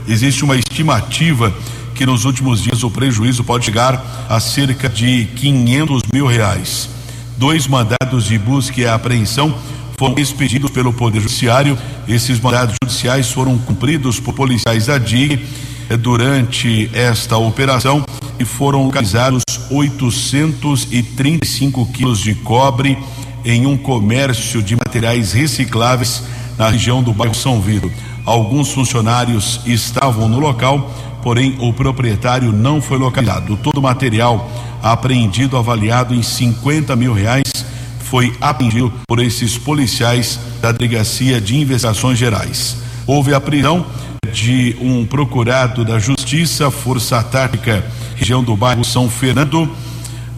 Existe 0.06 0.44
uma 0.44 0.56
estimativa 0.56 1.52
que 1.94 2.06
nos 2.06 2.24
últimos 2.24 2.62
dias 2.62 2.82
o 2.82 2.90
prejuízo 2.90 3.44
pode 3.44 3.66
chegar 3.66 4.26
a 4.28 4.40
cerca 4.40 4.88
de 4.88 5.26
500 5.36 6.02
mil 6.12 6.26
reais. 6.26 6.88
Dois 7.40 7.66
mandados 7.66 8.26
de 8.26 8.36
busca 8.36 8.78
e 8.82 8.86
apreensão 8.86 9.54
foram 9.96 10.18
expedidos 10.18 10.70
pelo 10.70 10.92
Poder 10.92 11.22
Judiciário. 11.22 11.78
Esses 12.06 12.38
mandados 12.38 12.74
judiciais 12.84 13.30
foram 13.30 13.56
cumpridos 13.56 14.20
por 14.20 14.34
policiais 14.34 14.88
da 14.88 14.98
DIG 14.98 15.42
durante 16.00 16.90
esta 16.92 17.38
operação 17.38 18.04
e 18.38 18.44
foram 18.44 18.84
localizados 18.84 19.42
835 19.70 21.86
quilos 21.86 22.18
de 22.18 22.34
cobre 22.34 22.98
em 23.42 23.64
um 23.64 23.78
comércio 23.78 24.62
de 24.62 24.76
materiais 24.76 25.32
recicláveis 25.32 26.22
na 26.58 26.68
região 26.68 27.02
do 27.02 27.14
bairro 27.14 27.34
São 27.34 27.58
Vito. 27.58 27.90
Alguns 28.26 28.70
funcionários 28.70 29.62
estavam 29.64 30.28
no 30.28 30.38
local, 30.38 30.94
porém 31.22 31.56
o 31.58 31.72
proprietário 31.72 32.52
não 32.52 32.80
foi 32.80 32.98
localizado. 32.98 33.56
Todo 33.56 33.78
o 33.78 33.82
material 33.82 34.50
apreendido, 34.82 35.56
avaliado 35.56 36.14
em 36.14 36.22
50 36.22 36.94
mil 36.96 37.12
reais, 37.12 37.42
foi 38.00 38.36
apreendido 38.40 38.92
por 39.06 39.20
esses 39.20 39.56
policiais 39.56 40.40
da 40.60 40.72
Delegacia 40.72 41.40
de 41.40 41.56
Investigações 41.56 42.18
Gerais. 42.18 42.76
Houve 43.06 43.32
a 43.34 43.40
prisão 43.40 43.86
de 44.32 44.76
um 44.80 45.04
procurado 45.06 45.84
da 45.84 45.98
Justiça, 45.98 46.70
Força 46.70 47.22
Tática, 47.22 47.84
região 48.16 48.42
do 48.42 48.56
bairro 48.56 48.84
São 48.84 49.08
Fernando. 49.08 49.70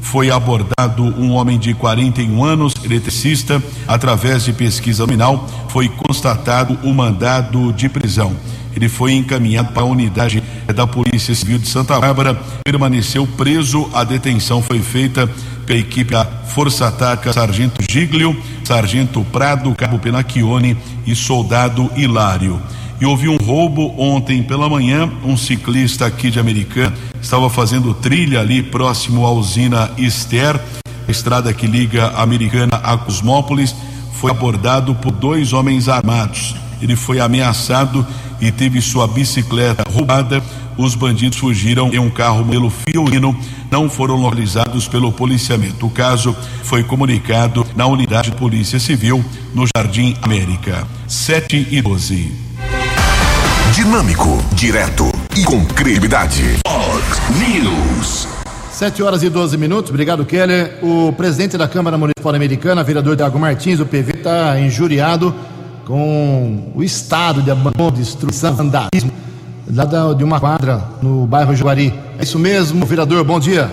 Foi 0.01 0.31
abordado 0.31 1.03
um 1.03 1.33
homem 1.33 1.59
de 1.59 1.73
41 1.75 2.45
anos, 2.45 2.75
eletricista. 2.85 3.63
Através 3.87 4.45
de 4.45 4.53
pesquisa 4.53 5.07
nominal, 5.07 5.49
foi 5.69 5.89
constatado 5.89 6.79
o 6.83 6.93
mandado 6.93 7.73
de 7.73 7.89
prisão. 7.89 8.37
Ele 8.75 8.89
foi 8.89 9.13
encaminhado 9.13 9.73
para 9.73 9.83
a 9.83 9.87
unidade 9.87 10.43
da 10.75 10.87
Polícia 10.87 11.35
Civil 11.35 11.59
de 11.59 11.69
Santa 11.69 11.99
Bárbara, 12.01 12.41
permaneceu 12.65 13.27
preso. 13.27 13.89
A 13.93 14.05
detenção 14.05 14.63
foi 14.63 14.81
feita 14.81 15.29
pela 15.67 15.79
equipe 15.79 16.13
da 16.13 16.25
Força 16.25 16.91
Tática 16.91 17.33
Sargento 17.33 17.83
Giglio, 17.89 18.37
Sargento 18.65 19.25
Prado, 19.25 19.75
Cabo 19.75 19.99
Penacchione 19.99 20.77
e 21.07 21.15
Soldado 21.15 21.91
Hilário. 21.97 22.61
E 23.01 23.05
houve 23.05 23.29
um 23.29 23.37
roubo 23.37 23.93
ontem 24.01 24.43
pela 24.43 24.69
manhã. 24.69 25.11
Um 25.25 25.37
ciclista 25.37 26.07
aqui 26.07 26.31
de 26.31 26.39
Americana 26.39 26.95
estava 27.21 27.51
fazendo 27.51 27.93
trilha 27.95 28.41
ali 28.41 28.63
próximo 28.63 29.27
à 29.27 29.33
usina 29.33 29.91
Ester, 29.99 30.61
a 31.07 31.11
estrada 31.11 31.53
que 31.53 31.67
liga 31.67 32.07
a 32.07 32.23
Americana 32.23 32.77
a 32.77 32.97
Cosmópolis. 32.97 33.75
Foi 34.15 34.31
abordado 34.31 34.95
por 34.95 35.11
dois 35.11 35.53
homens 35.53 35.89
armados. 35.89 36.55
Ele 36.81 36.95
foi 36.95 37.19
ameaçado 37.19 38.07
e 38.43 38.51
teve 38.51 38.83
sua 38.83 39.07
bicicleta 39.07 39.85
roubada. 39.89 40.43
Os 40.77 40.95
bandidos 40.95 41.39
fugiram 41.39 41.93
em 41.93 41.99
um 41.99 42.11
carro 42.11 42.45
modelo 42.45 42.69
Fiorino, 42.71 43.39
não 43.71 43.89
foram 43.89 44.17
localizados 44.17 44.89
pelo 44.89 45.13
policiamento. 45.13 45.87
O 45.87 45.91
caso 45.91 46.37
foi 46.65 46.83
comunicado 46.83 47.65
na 47.77 47.87
unidade 47.87 48.31
de 48.31 48.37
Polícia 48.37 48.81
Civil 48.81 49.25
no 49.55 49.65
Jardim 49.77 50.17
América. 50.21 50.87
7 51.07 51.69
e 51.71 51.81
12. 51.81 52.33
Dinâmico, 53.75 54.43
direto 54.55 55.05
e 55.37 55.45
com 55.45 55.65
credibilidade. 55.65 56.43
Fox 56.67 57.21
News. 57.39 58.29
7 58.73 59.03
horas 59.03 59.23
e 59.23 59.29
12 59.29 59.57
minutos. 59.57 59.91
Obrigado, 59.91 60.25
Keller. 60.25 60.79
O 60.83 61.13
presidente 61.13 61.57
da 61.57 61.69
Câmara 61.69 61.97
Municipal 61.97 62.35
Americana, 62.35 62.83
vereador 62.83 63.17
Tiago 63.17 63.39
Martins, 63.39 63.79
o 63.79 63.87
PV, 63.87 64.15
está 64.17 64.59
injuriado 64.59 65.35
com 65.87 66.73
o 66.75 66.83
estado 66.83 67.43
de 67.43 67.51
abandono, 67.51 67.91
destruição, 67.93 68.55
vandalismo 68.55 69.13
lá 69.75 70.13
de 70.13 70.23
uma 70.23 70.39
quadra 70.39 70.83
no 71.01 71.27
bairro 71.27 71.55
Juari. 71.55 71.93
É 72.19 72.23
isso 72.23 72.39
mesmo, 72.39 72.85
vereador. 72.85 73.25
Bom 73.25 73.41
dia. 73.41 73.71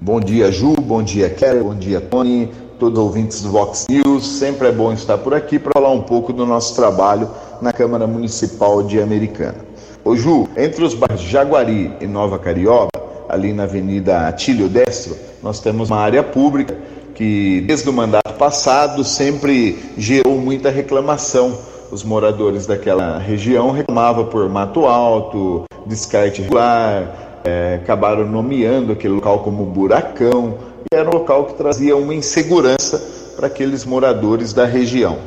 Bom 0.00 0.20
dia, 0.20 0.50
Ju. 0.50 0.74
Bom 0.74 1.02
dia, 1.02 1.30
Keller. 1.30 1.62
Bom 1.62 1.74
dia, 1.74 2.00
Tony. 2.00 2.50
Todos 2.78 2.98
os 2.98 3.04
ouvintes 3.04 3.42
do 3.42 3.50
Vox 3.50 3.86
News. 3.88 4.26
Sempre 4.26 4.68
é 4.68 4.72
bom 4.72 4.92
estar 4.92 5.16
por 5.18 5.32
aqui 5.32 5.58
para 5.58 5.72
falar 5.72 5.90
um 5.90 6.02
pouco 6.02 6.32
do 6.32 6.44
nosso 6.44 6.74
trabalho 6.74 7.28
na 7.60 7.72
Câmara 7.72 8.06
Municipal 8.06 8.82
de 8.82 9.00
Americana. 9.00 9.58
Ô 10.04 10.16
Ju, 10.16 10.48
entre 10.56 10.84
os 10.84 10.94
bairros 10.94 11.22
Jaguari 11.22 11.92
e 12.00 12.06
Nova 12.06 12.38
Carioba, 12.38 12.90
ali 13.28 13.52
na 13.52 13.62
Avenida 13.62 14.26
Atílio 14.26 14.68
Destro, 14.68 15.16
nós 15.42 15.60
temos 15.60 15.88
uma 15.88 16.00
área 16.00 16.22
pública 16.22 16.76
que, 17.22 17.60
desde 17.60 17.88
o 17.88 17.92
mandato 17.92 18.34
passado, 18.34 19.04
sempre 19.04 19.78
gerou 19.96 20.38
muita 20.38 20.70
reclamação. 20.70 21.56
Os 21.92 22.02
moradores 22.02 22.66
daquela 22.66 23.16
região 23.16 23.70
reclamavam 23.70 24.24
por 24.24 24.48
mato 24.48 24.86
alto, 24.86 25.62
descarte 25.86 26.42
regular, 26.42 27.40
é, 27.44 27.78
acabaram 27.80 28.26
nomeando 28.26 28.90
aquele 28.90 29.14
local 29.14 29.38
como 29.38 29.64
buracão, 29.64 30.58
e 30.90 30.96
era 30.96 31.08
um 31.08 31.12
local 31.12 31.44
que 31.44 31.54
trazia 31.54 31.96
uma 31.96 32.12
insegurança 32.12 33.00
para 33.36 33.46
aqueles 33.46 33.84
moradores 33.84 34.52
da 34.52 34.64
região. 34.64 35.18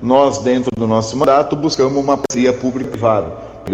Nós, 0.00 0.38
dentro 0.38 0.70
do 0.74 0.86
nosso 0.86 1.14
mandato, 1.14 1.54
buscamos 1.54 2.02
uma 2.02 2.16
parceria 2.16 2.54
público-privada. 2.54 3.32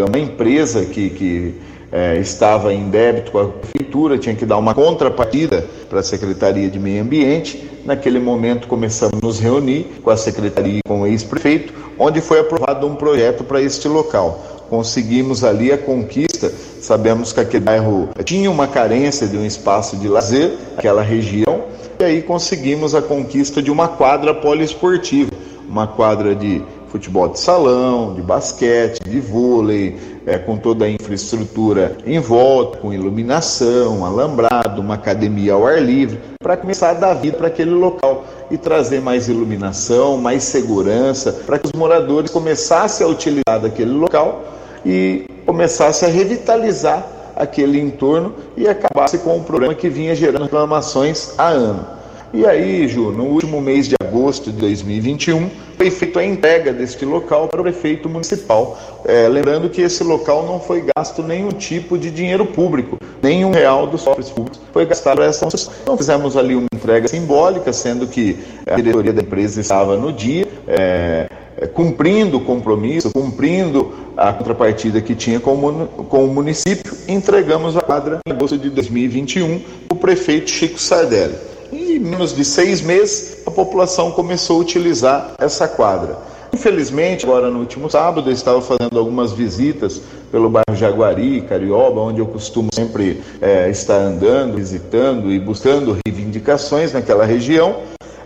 Uma 0.08 0.18
empresa 0.18 0.84
que, 0.86 1.10
que 1.10 1.60
é, 1.92 2.18
estava 2.18 2.72
em 2.72 2.88
débito 2.88 3.32
com 3.32 3.38
a 3.38 3.48
prefeitura, 3.48 4.18
tinha 4.18 4.34
que 4.34 4.46
dar 4.46 4.58
uma 4.58 4.74
contrapartida 4.74 5.66
para 5.88 6.00
a 6.00 6.02
Secretaria 6.02 6.68
de 6.70 6.78
Meio 6.78 7.02
Ambiente. 7.02 7.68
Naquele 7.84 8.18
momento 8.18 8.68
começamos 8.68 9.18
a 9.20 9.26
nos 9.26 9.40
reunir 9.40 9.86
com 10.02 10.10
a 10.10 10.16
Secretaria 10.16 10.78
e 10.78 10.88
com 10.88 11.02
o 11.02 11.06
ex-prefeito, 11.06 11.72
onde 11.98 12.20
foi 12.20 12.40
aprovado 12.40 12.86
um 12.86 12.94
projeto 12.94 13.42
para 13.42 13.60
este 13.60 13.88
local. 13.88 14.66
Conseguimos 14.68 15.42
ali 15.42 15.72
a 15.72 15.78
conquista, 15.78 16.52
sabemos 16.80 17.32
que 17.32 17.40
aquele 17.40 17.64
bairro 17.64 18.08
tinha 18.24 18.48
uma 18.50 18.68
carência 18.68 19.26
de 19.26 19.36
um 19.36 19.44
espaço 19.44 19.96
de 19.96 20.06
lazer, 20.06 20.56
aquela 20.76 21.02
região, 21.02 21.64
e 21.98 22.04
aí 22.04 22.22
conseguimos 22.22 22.94
a 22.94 23.02
conquista 23.02 23.60
de 23.60 23.70
uma 23.70 23.88
quadra 23.88 24.32
poliesportiva 24.32 25.30
uma 25.70 25.86
quadra 25.86 26.34
de 26.34 26.60
futebol 26.90 27.28
de 27.28 27.38
salão, 27.38 28.14
de 28.14 28.22
basquete, 28.22 29.00
de 29.04 29.20
vôlei, 29.20 29.96
é, 30.26 30.38
com 30.38 30.56
toda 30.56 30.84
a 30.84 30.90
infraestrutura 30.90 31.96
em 32.04 32.18
volta, 32.18 32.78
com 32.78 32.92
iluminação, 32.92 34.04
alambrado, 34.04 34.80
uma 34.80 34.94
academia 34.94 35.54
ao 35.54 35.66
ar 35.66 35.80
livre, 35.80 36.20
para 36.42 36.56
começar 36.56 36.90
a 36.90 36.94
dar 36.94 37.14
vida 37.14 37.36
para 37.36 37.46
aquele 37.46 37.70
local 37.70 38.24
e 38.50 38.58
trazer 38.58 39.00
mais 39.00 39.28
iluminação, 39.28 40.16
mais 40.16 40.44
segurança, 40.44 41.32
para 41.46 41.58
que 41.58 41.66
os 41.66 41.72
moradores 41.72 42.30
começassem 42.30 43.06
a 43.06 43.10
utilizar 43.10 43.60
daquele 43.60 43.92
local 43.92 44.44
e 44.84 45.26
começassem 45.46 46.08
a 46.08 46.12
revitalizar 46.12 47.06
aquele 47.36 47.80
entorno 47.80 48.34
e 48.56 48.68
acabasse 48.68 49.18
com 49.18 49.36
um 49.36 49.42
problema 49.42 49.74
que 49.74 49.88
vinha 49.88 50.14
gerando 50.14 50.42
reclamações 50.42 51.34
há 51.38 51.48
anos. 51.48 51.99
E 52.32 52.46
aí, 52.46 52.86
Ju, 52.86 53.10
no 53.10 53.24
último 53.24 53.60
mês 53.60 53.88
de 53.88 53.96
agosto 54.00 54.52
de 54.52 54.58
2021, 54.58 55.50
foi 55.76 55.90
feita 55.90 56.20
a 56.20 56.24
entrega 56.24 56.72
deste 56.72 57.04
local 57.04 57.48
para 57.48 57.60
o 57.60 57.64
prefeito 57.64 58.08
municipal. 58.08 58.78
É, 59.04 59.26
lembrando 59.26 59.68
que 59.68 59.82
esse 59.82 60.04
local 60.04 60.46
não 60.46 60.60
foi 60.60 60.84
gasto 60.94 61.24
nenhum 61.24 61.48
tipo 61.48 61.98
de 61.98 62.08
dinheiro 62.08 62.46
público, 62.46 62.98
nenhum 63.20 63.50
real 63.50 63.88
dos 63.88 64.02
cofres 64.02 64.30
públicos 64.30 64.60
foi 64.72 64.86
gastado 64.86 65.16
para 65.16 65.26
essa 65.26 65.40
construção. 65.40 65.72
Então 65.82 65.96
fizemos 65.96 66.36
ali 66.36 66.54
uma 66.54 66.68
entrega 66.72 67.08
simbólica, 67.08 67.72
sendo 67.72 68.06
que 68.06 68.38
a 68.64 68.76
diretoria 68.76 69.12
da 69.12 69.22
empresa 69.22 69.60
estava 69.60 69.96
no 69.96 70.12
dia. 70.12 70.46
É, 70.68 71.26
é 71.56 71.66
cumprindo 71.66 72.36
o 72.36 72.40
compromisso, 72.44 73.10
cumprindo 73.10 73.92
a 74.16 74.32
contrapartida 74.32 75.00
que 75.00 75.16
tinha 75.16 75.40
com 75.40 75.54
o, 75.54 76.26
município, 76.28 76.96
entregamos 77.08 77.76
a 77.76 77.80
quadra 77.80 78.20
em 78.24 78.30
agosto 78.30 78.56
de 78.56 78.70
2021 78.70 79.60
o 79.90 79.96
prefeito 79.96 80.48
Chico 80.48 80.80
Sardelli. 80.80 81.49
E 81.90 81.96
e 81.96 81.98
menos 81.98 82.32
de 82.32 82.44
seis 82.44 82.80
meses 82.80 83.38
a 83.44 83.50
população 83.50 84.12
começou 84.12 84.58
a 84.58 84.60
utilizar 84.60 85.32
essa 85.40 85.66
quadra. 85.66 86.16
Infelizmente, 86.52 87.24
agora 87.24 87.50
no 87.50 87.58
último 87.58 87.90
sábado, 87.90 88.30
eu 88.30 88.32
estava 88.32 88.62
fazendo 88.62 88.96
algumas 88.96 89.32
visitas 89.32 90.00
pelo 90.30 90.48
bairro 90.48 90.76
Jaguari, 90.76 91.40
Carioba, 91.42 92.00
onde 92.00 92.20
eu 92.20 92.26
costumo 92.26 92.68
sempre 92.72 93.20
é, 93.40 93.68
estar 93.68 93.96
andando, 93.96 94.54
visitando 94.54 95.32
e 95.32 95.40
buscando 95.40 95.98
reivindicações 96.06 96.92
naquela 96.92 97.24
região. 97.24 97.80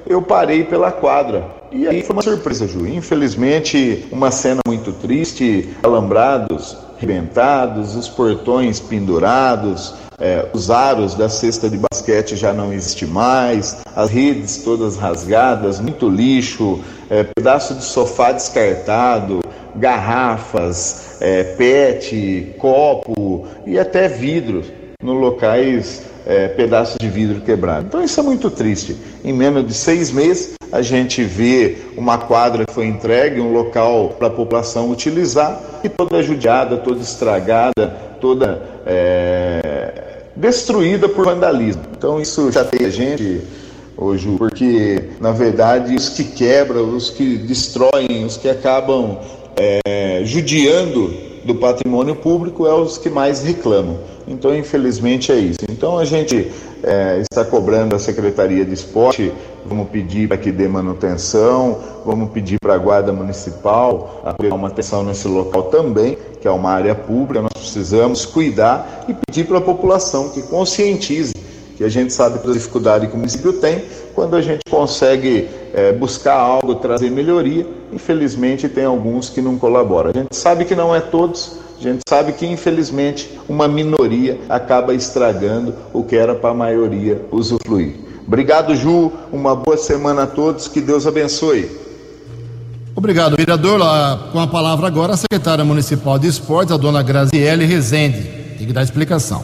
Eu 0.06 0.20
parei 0.20 0.64
pela 0.64 0.92
quadra 0.92 1.46
e 1.72 1.88
aí 1.88 2.02
foi 2.02 2.16
uma 2.16 2.22
surpresa, 2.22 2.68
Ju. 2.68 2.86
Infelizmente, 2.86 4.06
uma 4.12 4.30
cena 4.30 4.60
muito 4.66 4.92
triste, 4.92 5.70
alambrados 5.82 6.76
arrebentados, 7.04 7.94
os 7.94 8.08
portões 8.08 8.80
pendurados, 8.80 9.94
é, 10.18 10.46
os 10.52 10.70
aros 10.70 11.14
da 11.14 11.28
cesta 11.28 11.68
de 11.68 11.78
basquete 11.78 12.36
já 12.36 12.52
não 12.52 12.72
existe 12.72 13.06
mais, 13.06 13.76
as 13.94 14.10
redes 14.10 14.58
todas 14.58 14.96
rasgadas, 14.96 15.80
muito 15.80 16.08
lixo, 16.08 16.80
é, 17.10 17.24
pedaço 17.24 17.74
de 17.74 17.84
sofá 17.84 18.32
descartado, 18.32 19.40
garrafas, 19.76 21.18
é, 21.20 21.42
pet, 21.42 22.54
copo 22.58 23.46
e 23.66 23.78
até 23.78 24.08
vidros 24.08 24.66
no 25.02 25.14
locais 25.14 26.02
é, 26.26 26.48
pedaços 26.48 26.96
de 26.98 27.08
vidro 27.08 27.40
quebrado. 27.40 27.86
Então 27.86 28.02
isso 28.02 28.18
é 28.18 28.22
muito 28.22 28.50
triste. 28.50 28.96
Em 29.22 29.32
menos 29.32 29.66
de 29.66 29.74
seis 29.74 30.10
meses 30.10 30.54
a 30.72 30.82
gente 30.82 31.22
vê 31.22 31.76
uma 31.96 32.18
quadra 32.18 32.64
que 32.64 32.72
foi 32.72 32.86
entregue, 32.86 33.40
um 33.40 33.52
local 33.52 34.10
para 34.18 34.28
a 34.28 34.30
população 34.30 34.90
utilizar 34.90 35.60
e 35.84 35.88
toda 35.88 36.22
judiada, 36.22 36.76
toda 36.78 37.00
estragada, 37.00 37.88
toda 38.20 38.62
é, 38.86 39.63
destruída 40.36 41.08
por 41.08 41.24
vandalismo. 41.24 41.82
Então 41.96 42.20
isso 42.20 42.50
tem 42.70 42.86
a 42.86 42.90
gente 42.90 43.40
hoje, 43.96 44.28
porque 44.36 45.10
na 45.20 45.32
verdade 45.32 45.94
os 45.94 46.08
que 46.08 46.24
quebram, 46.24 46.94
os 46.94 47.10
que 47.10 47.36
destroem, 47.38 48.24
os 48.24 48.36
que 48.36 48.48
acabam 48.48 49.18
é, 49.56 50.22
judiando 50.24 51.14
do 51.44 51.54
patrimônio 51.54 52.16
público 52.16 52.66
é 52.66 52.74
os 52.74 52.98
que 52.98 53.10
mais 53.10 53.42
reclamam. 53.42 53.98
Então, 54.26 54.56
infelizmente, 54.56 55.30
é 55.30 55.36
isso. 55.36 55.60
Então, 55.70 55.98
a 55.98 56.04
gente 56.04 56.50
é, 56.86 57.20
está 57.20 57.44
cobrando 57.44 57.94
a 57.94 57.98
Secretaria 57.98 58.64
de 58.64 58.74
Esporte, 58.74 59.32
vamos 59.64 59.88
pedir 59.88 60.28
para 60.28 60.36
que 60.36 60.52
dê 60.52 60.68
manutenção, 60.68 61.78
vamos 62.04 62.30
pedir 62.30 62.58
para 62.60 62.74
a 62.74 62.78
Guarda 62.78 63.12
Municipal 63.12 64.22
a 64.24 64.54
uma 64.54 64.68
atenção 64.68 65.02
nesse 65.02 65.26
local 65.26 65.64
também, 65.64 66.18
que 66.40 66.46
é 66.46 66.50
uma 66.50 66.70
área 66.70 66.94
pública, 66.94 67.40
nós 67.40 67.52
precisamos 67.52 68.26
cuidar 68.26 69.04
e 69.08 69.14
pedir 69.14 69.46
para 69.46 69.58
a 69.58 69.62
população 69.62 70.28
que 70.28 70.42
conscientize 70.42 71.32
que 71.76 71.82
a 71.82 71.88
gente 71.88 72.12
sabe 72.12 72.38
a 72.38 72.52
dificuldade 72.52 73.08
que 73.08 73.14
o 73.14 73.16
município 73.16 73.54
tem, 73.54 73.82
quando 74.14 74.36
a 74.36 74.40
gente 74.40 74.60
consegue 74.70 75.48
é, 75.72 75.92
buscar 75.92 76.34
algo, 76.34 76.76
trazer 76.76 77.10
melhoria, 77.10 77.66
infelizmente 77.92 78.68
tem 78.68 78.84
alguns 78.84 79.28
que 79.28 79.40
não 79.40 79.58
colaboram. 79.58 80.10
A 80.10 80.12
gente 80.12 80.36
sabe 80.36 80.64
que 80.64 80.74
não 80.74 80.94
é 80.94 81.00
todos, 81.00 81.58
a 81.88 81.92
gente 81.92 82.02
sabe 82.08 82.32
que 82.32 82.46
infelizmente 82.46 83.30
uma 83.48 83.68
minoria 83.68 84.40
acaba 84.48 84.94
estragando 84.94 85.74
o 85.92 86.02
que 86.02 86.16
era 86.16 86.34
para 86.34 86.50
a 86.50 86.54
maioria 86.54 87.24
usufruir. 87.30 87.94
Obrigado, 88.26 88.74
Ju, 88.74 89.12
uma 89.30 89.54
boa 89.54 89.76
semana 89.76 90.22
a 90.22 90.26
todos, 90.26 90.66
que 90.66 90.80
Deus 90.80 91.06
abençoe. 91.06 91.70
Obrigado, 92.96 93.36
vereador. 93.36 93.80
Com 94.32 94.40
a 94.40 94.46
palavra 94.46 94.86
agora, 94.86 95.14
a 95.14 95.16
secretária 95.16 95.64
municipal 95.64 96.18
de 96.18 96.28
esportes, 96.28 96.72
a 96.72 96.76
dona 96.76 97.02
Graziele 97.02 97.66
Rezende. 97.66 98.22
Tem 98.56 98.66
que 98.66 98.72
dar 98.72 98.82
explicação. 98.82 99.42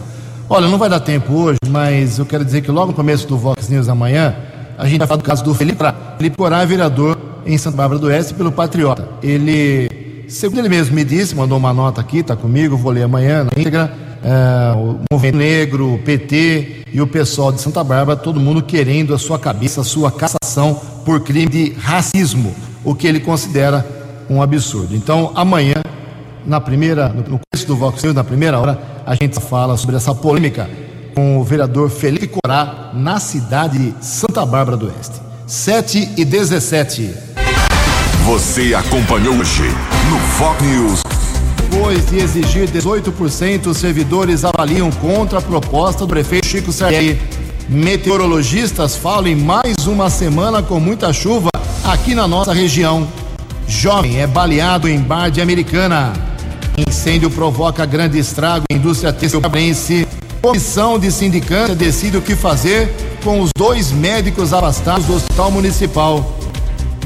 Olha, 0.49 0.67
não 0.67 0.79
vai 0.79 0.89
dar 0.89 1.01
tempo 1.01 1.33
hoje, 1.35 1.59
mas 1.69 2.19
eu 2.19 2.25
quero 2.25 2.45
dizer 2.45 2.63
que 2.63 2.71
logo 2.71 2.89
no 2.89 2.95
começo 2.95 3.27
do 3.27 3.37
Vox 3.37 3.69
News 3.69 3.89
amanhã, 3.89 4.35
a 4.79 4.87
gente 4.87 4.99
vai 4.99 5.07
falar 5.07 5.19
do 5.19 5.25
caso 5.25 5.45
do 5.45 5.55
Felipe 5.55 5.79
Corá. 5.79 5.95
Felipe 6.17 6.37
é 6.43 6.67
vereador 6.67 7.19
em 7.45 7.59
Santa 7.59 7.77
Bárbara 7.77 8.01
do 8.01 8.07
Oeste 8.07 8.35
pelo 8.35 8.51
Patriota. 8.51 9.09
Ele, 9.23 9.89
segundo 10.31 10.61
ele 10.61 10.69
mesmo 10.69 10.95
me 10.95 11.05
disse, 11.05 11.35
mandou 11.35 11.59
uma 11.59 11.75
nota 11.75 12.01
aqui, 12.01 12.19
está 12.19 12.37
comigo, 12.37 12.77
vou 12.77 12.93
ler 12.93 13.03
amanhã 13.03 13.45
na 13.45 13.51
íntegra, 13.61 13.93
é, 14.23 14.77
o 14.77 15.01
Movimento 15.13 15.37
Negro, 15.37 15.95
o 15.95 15.99
PT 15.99 16.85
e 16.93 17.01
o 17.01 17.07
pessoal 17.07 17.53
de 17.53 17.61
Santa 17.61 17.83
Bárbara, 17.83 18.17
todo 18.17 18.39
mundo 18.39 18.63
querendo 18.63 19.15
a 19.15 19.19
sua 19.19 19.39
cabeça, 19.39 19.81
a 19.81 19.85
sua 19.85 20.11
cassação 20.13 20.81
por 21.05 21.21
crime 21.21 21.49
de 21.49 21.73
racismo, 21.73 22.55
o 22.85 22.95
que 22.95 23.07
ele 23.07 23.21
considera 23.21 23.85
um 24.29 24.41
absurdo. 24.41 24.95
Então, 24.95 25.33
amanhã, 25.35 25.75
na 26.47 26.61
primeira, 26.61 27.09
no 27.09 27.25
começo 27.25 27.67
do 27.67 27.77
Vox 27.77 28.03
News, 28.03 28.15
na 28.15 28.25
primeira 28.25 28.59
hora, 28.59 28.79
a 29.05 29.15
gente 29.15 29.41
fala 29.41 29.77
sobre 29.77 29.97
essa 29.97 30.15
polêmica 30.15 30.71
com 31.15 31.39
o 31.39 31.45
vereador 31.45 31.91
Felipe 31.91 32.29
Corá 32.29 32.93
na 32.95 33.19
cidade 33.19 33.79
de 33.79 34.05
Santa 34.05 34.47
Bárbara 34.47 34.77
do 34.77 34.87
Oeste. 34.87 35.21
7 35.47 36.15
e 36.17 36.25
17. 36.25 37.30
Você 38.25 38.75
acompanhou 38.75 39.35
hoje 39.35 39.63
no 40.11 40.19
Fox 40.37 40.63
News. 40.63 41.03
Depois 41.57 42.07
de 42.07 42.19
exigir 42.19 42.69
18%, 42.69 43.67
os 43.67 43.79
servidores 43.79 44.45
avaliam 44.45 44.91
contra 44.91 45.39
a 45.39 45.43
proposta 45.43 46.01
do 46.01 46.09
prefeito 46.09 46.47
Chico 46.47 46.71
Sardelli. 46.71 47.21
Meteorologistas 47.69 48.95
falam 48.95 49.29
em 49.29 49.35
mais 49.35 49.87
uma 49.87 50.11
semana 50.11 50.63
com 50.63 50.79
muita 50.79 51.13
chuva 51.13 51.49
aqui 51.83 52.15
na 52.15 52.29
nossa 52.29 52.53
região. 52.53 53.09
Jovem 53.67 54.21
é 54.21 54.27
baleado 54.27 54.89
em 54.89 54.99
bar 54.99 55.31
de 55.31 55.41
Americana. 55.41 56.13
Incêndio 56.77 57.31
provoca 57.31 57.87
grande 57.87 58.19
estrago 58.19 58.65
em 58.71 58.77
indústria 58.77 59.13
têxtil 59.13 59.41
Comissão 60.43 60.99
de 60.99 61.11
sindicância 61.11 61.75
decide 61.75 62.17
o 62.17 62.23
que 62.23 62.35
fazer 62.35 62.95
com 63.23 63.41
os 63.41 63.51
dois 63.57 63.91
médicos 63.93 64.53
afastados 64.53 65.07
do 65.07 65.15
Hospital 65.15 65.51
Municipal. 65.51 66.40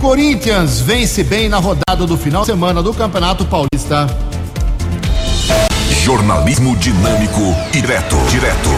Corinthians 0.04 0.80
vence 0.82 1.24
bem 1.24 1.48
na 1.48 1.56
rodada 1.56 2.06
do 2.06 2.18
final 2.18 2.42
de 2.42 2.48
semana 2.48 2.82
do 2.82 2.92
Campeonato 2.92 3.42
Paulista. 3.46 4.06
Jornalismo 6.02 6.76
dinâmico 6.76 7.40
e 7.72 7.80
direto. 7.80 8.14
Direto. 8.28 8.68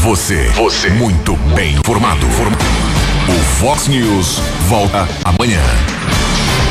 Você. 0.00 0.50
Você. 0.50 0.90
Muito 0.90 1.34
bem 1.54 1.76
informado. 1.76 2.26
O 2.26 3.42
Fox 3.58 3.88
News 3.88 4.38
volta 4.68 5.08
amanhã. 5.24 5.62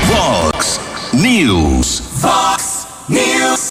Fox 0.08 0.80
News. 1.12 2.04
Fox 2.22 2.88
News. 3.10 3.60